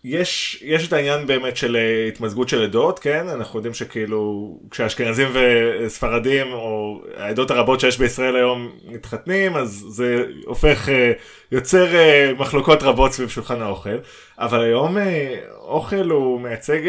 [0.05, 3.29] יש, יש את העניין באמת של אה, התמזגות של עדות, כן?
[3.29, 10.89] אנחנו יודעים שכאילו כשאשכנזים וספרדים או העדות הרבות שיש בישראל היום מתחתנים, אז זה הופך,
[10.89, 11.13] אה,
[11.53, 13.99] יוצר אה, מחלוקות רבות סביב שולחן האוכל.
[14.39, 14.97] אבל היום
[15.61, 16.81] אוכל הוא מייצג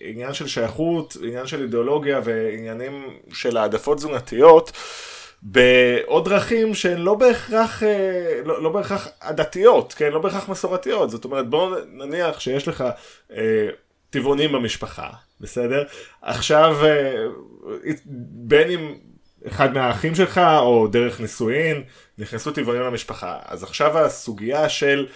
[0.00, 4.72] עניין של שייכות, עניין של אידיאולוגיה ועניינים של העדפות תזונתיות.
[5.42, 10.12] בעוד דרכים שהן לא בהכרח, אה, לא, לא בהכרח עדתיות, כן?
[10.12, 11.10] לא בהכרח מסורתיות.
[11.10, 12.84] זאת אומרת, בואו נניח שיש לך
[13.32, 13.68] אה,
[14.10, 15.08] טבעונים במשפחה,
[15.40, 15.84] בסדר?
[16.22, 17.24] עכשיו, אה,
[18.30, 18.94] בין אם
[19.46, 21.82] אחד מהאחים שלך או דרך נישואין
[22.18, 25.06] נכנסו טבעונים למשפחה, אז עכשיו הסוגיה של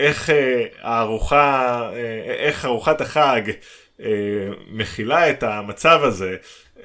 [0.00, 3.42] איך אה, הארוחה, אה, איך ארוחת החג
[4.00, 6.36] אה, מכילה את המצב הזה,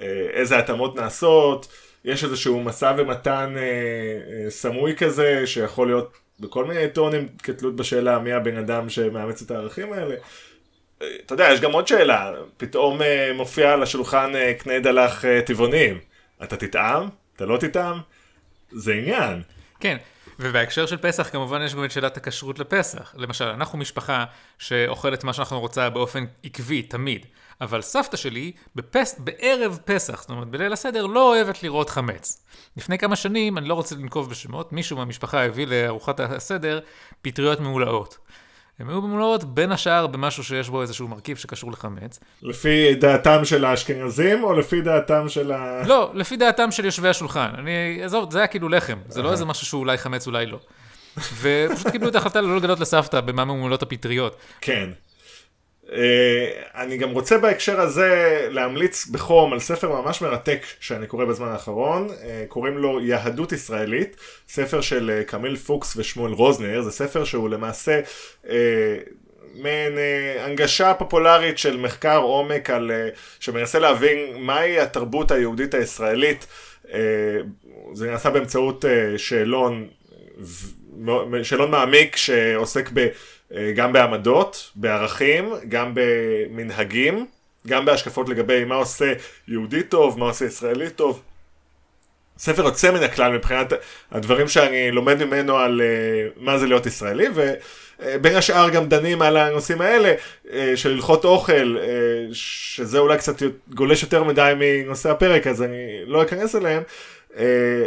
[0.02, 1.68] אה, איזה התאמות נעשות,
[2.06, 8.20] יש איזשהו משא ומתן אה, אה, סמוי כזה, שיכול להיות בכל מיני טונים, כתלות בשאלה
[8.20, 10.16] מי הבן אדם שמאמץ את הערכים האלה.
[11.02, 15.26] אה, אתה יודע, יש גם עוד שאלה, פתאום אה, מופיע על השולחן אה, קנה דלח
[15.26, 16.00] אה, טבעונים.
[16.44, 17.10] אתה תטעם?
[17.36, 18.00] אתה לא תטעם?
[18.72, 19.42] זה עניין.
[19.80, 19.98] כן,
[20.40, 23.14] ובהקשר של פסח כמובן יש גם את שאלת הכשרות לפסח.
[23.18, 24.26] למשל, אנחנו משפחה
[24.60, 27.26] שאוכלת מה שאנחנו רוצה באופן עקבי, תמיד.
[27.62, 29.20] אבל סבתא שלי, בפס...
[29.20, 32.46] בערב פסח, זאת אומרת בליל הסדר, לא אוהבת לראות חמץ.
[32.78, 36.80] לפני כמה שנים, אני לא רוצה לנקוב בשמות, מישהו מהמשפחה הביא לארוחת הסדר
[37.22, 38.18] פטריות מעולאות.
[38.80, 42.20] הן היו ממולאות בין השאר במשהו שיש בו איזשהו מרכיב שקשור לחמץ.
[42.42, 45.84] לפי דעתם של האשכנזים או לפי דעתם של ה...
[45.88, 47.50] לא, לפי דעתם של יושבי השולחן.
[47.58, 50.60] אני, עזוב, זה היה כאילו לחם, זה לא איזה משהו שהוא אולי חמץ, אולי לא.
[51.18, 54.36] ופשוט קיבלו את ההחלטה לא לגלות לסבתא במה ממולאות הפטריות.
[54.62, 54.90] כן.
[55.92, 61.48] אה, אני גם רוצה בהקשר הזה להמליץ בחום על ספר ממש מרתק שאני קורא בזמן
[61.48, 64.16] האחרון, אה, קוראים לו יהדות ישראלית,
[64.50, 68.02] ספר של אה, קמיל פוקס ושמואל רוזנר, זה ספר שהוא למעשה
[69.56, 69.94] מעין
[70.40, 72.92] הנגשה פופולרית של מחקר עומק על,
[73.40, 76.48] שמנסה להבין מהי התרבות היהודית הישראלית,
[77.94, 78.86] זה נעשה באמצעות
[79.18, 79.88] שאלון,
[81.44, 83.08] שאלון מעמיק שעוסק ב...
[83.56, 87.26] אה, גם בעמדות, בערכים, גם במנהגים,
[87.68, 89.14] גם בהשקפות לגבי מה עושה
[89.48, 91.22] יהודי טוב, מה עושה ישראלי טוב.
[92.38, 93.74] ספר יוצא מן הכלל מבחינת
[94.12, 99.22] הדברים שאני לומד ממנו על uh, מה זה להיות ישראלי ובין uh, השאר גם דנים
[99.22, 100.14] על הנושאים האלה
[100.46, 103.36] uh, של הלכות אוכל uh, שזה אולי קצת
[103.74, 106.84] גולש יותר מדי מנושא הפרק אז אני לא אכנס אליהם
[107.32, 107.38] uh,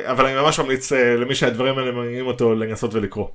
[0.04, 3.28] אבל אני ממש ממליץ uh, למי שהדברים האלה מעניינים אותו לנסות ולקרוא.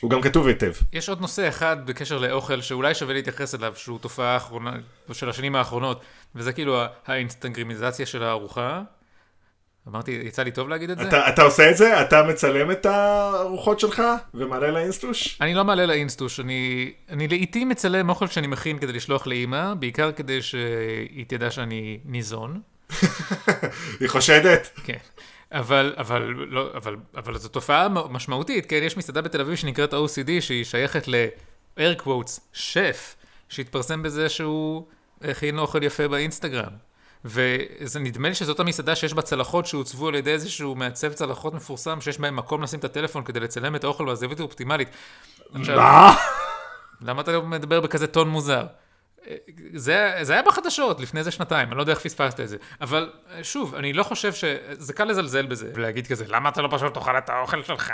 [0.00, 0.72] הוא גם כתוב היטב.
[0.92, 4.72] יש עוד נושא אחד בקשר לאוכל שאולי שווה להתייחס אליו, שהוא תופעה אחרונה,
[5.12, 6.00] של השנים האחרונות,
[6.34, 8.82] וזה כאילו האינסטגרמיזציה של הארוחה.
[9.88, 11.08] אמרתי, יצא לי טוב להגיד את זה?
[11.08, 12.02] אתה, אתה עושה את זה?
[12.02, 14.02] אתה מצלם את הארוחות שלך
[14.34, 15.38] ומעלה לאינסטוש?
[15.40, 20.12] אני לא מעלה לאינסטוש, אני, אני לעיתים מצלם אוכל שאני מכין כדי לשלוח לאימא, בעיקר
[20.12, 22.60] כדי שהיא תדע שאני ניזון.
[24.00, 24.70] היא חושדת?
[24.84, 24.98] כן.
[25.52, 28.80] אבל, אבל, לא, אבל, אבל זו תופעה משמעותית, כן?
[28.82, 33.16] יש מסעדה בתל אביב שנקראת OCD, שהיא שייכת ל-air quotes, שף,
[33.48, 34.86] שהתפרסם בזה שהוא
[35.22, 36.72] הכין אוכל יפה באינסטגרם.
[37.24, 42.00] וזה נדמה לי שזאת המסעדה שיש בה צלחות שהוצבו על ידי איזשהו מעצב צלחות מפורסם,
[42.00, 44.88] שיש בהם מקום לשים את הטלפון כדי לצלם את האוכל והזווית האופטימלית.
[45.52, 46.14] מה?
[47.00, 48.66] למה אתה מדבר בכזה טון מוזר?
[49.74, 52.56] זה, זה היה בחדשות לפני איזה שנתיים, אני לא יודע איך פספסת את זה.
[52.80, 53.12] אבל
[53.42, 54.44] שוב, אני לא חושב ש...
[54.72, 57.92] זה קל לזלזל בזה, ולהגיד כזה, למה אתה לא פשוט תאכל את האוכל שלך?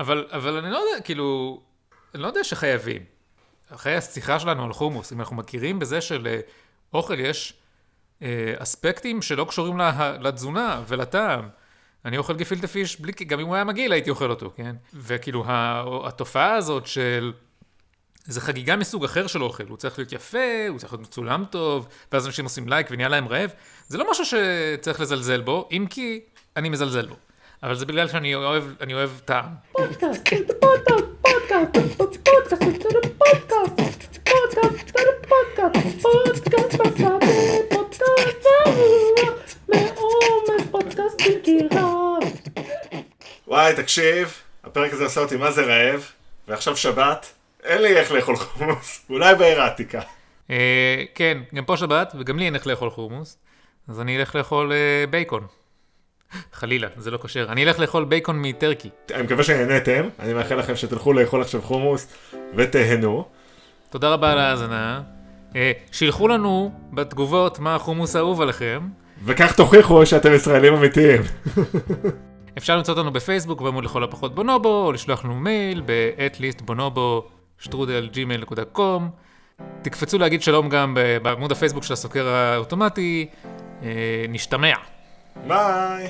[0.00, 1.60] אבל, אבל אני לא יודע, כאילו,
[2.14, 3.02] אני לא יודע שחייבים.
[3.74, 7.54] אחרי השיחה שלנו על חומוס, אם אנחנו מכירים בזה שלאוכל יש
[8.22, 11.48] אה, אספקטים שלא קשורים לה, לתזונה ולטעם.
[12.04, 14.76] אני אוכל גפילטה פיש, בלי, גם אם הוא היה מגעיל הייתי אוכל אותו, כן?
[14.94, 15.44] וכאילו
[16.06, 17.32] התופעה הזאת של...
[18.24, 21.88] זה חגיגה מסוג אחר של אוכל, הוא צריך להיות יפה, הוא צריך להיות מצולם טוב,
[22.12, 23.50] ואז אנשים עושים לייק ונהיה להם רעב.
[23.88, 26.20] זה לא משהו שצריך לזלזל בו, אם כי
[26.56, 27.16] אני מזלזל בו.
[27.62, 29.44] אבל זה בגלל שאני אוהב, אני אוהב טעם.
[29.72, 30.28] פודקאסט,
[30.60, 33.20] פודקאסט, פודקאסט, פודקאסט, פודקאסט, פודקאסט,
[35.28, 36.00] פודקאסט, פודקאסט,
[43.46, 46.12] וואי, תקשיב, הפרק הזה עושה אותי מה זה רעב,
[46.48, 47.32] ועכשיו שבת,
[47.64, 50.00] אין לי איך לאכול חומוס, אולי בעיר העתיקה.
[50.50, 53.38] אה, כן, גם פה שבת, וגם לי אין איך לאכול חומוס,
[53.88, 55.46] אז אני אלך לאכול אה, בייקון.
[56.52, 57.46] חלילה, זה לא כשר.
[57.48, 58.90] אני אלך לאכול בייקון מטרקי.
[59.14, 62.06] אני מקווה שנהנתם, אני מאחל לכם שתלכו לאכול עכשיו חומוס
[62.56, 63.24] ותהנו.
[63.90, 65.02] תודה רבה על ההאזנה.
[65.56, 68.88] אה, שילחו לנו בתגובות מה החומוס האהוב עליכם.
[69.24, 71.22] וכך תוכיחו שאתם ישראלים אמיתיים.
[72.58, 78.08] אפשר למצוא אותנו בפייסבוק בעמוד לכל הפחות בונובו, או לשלוח לנו מייל ב-atleast bonobo שטרודל
[78.12, 79.02] gmail.com.
[79.82, 83.28] תקפצו להגיד שלום גם בעמוד הפייסבוק של הסוקר האוטומטי.
[83.82, 84.74] אה, נשתמע.
[85.46, 86.08] ביי.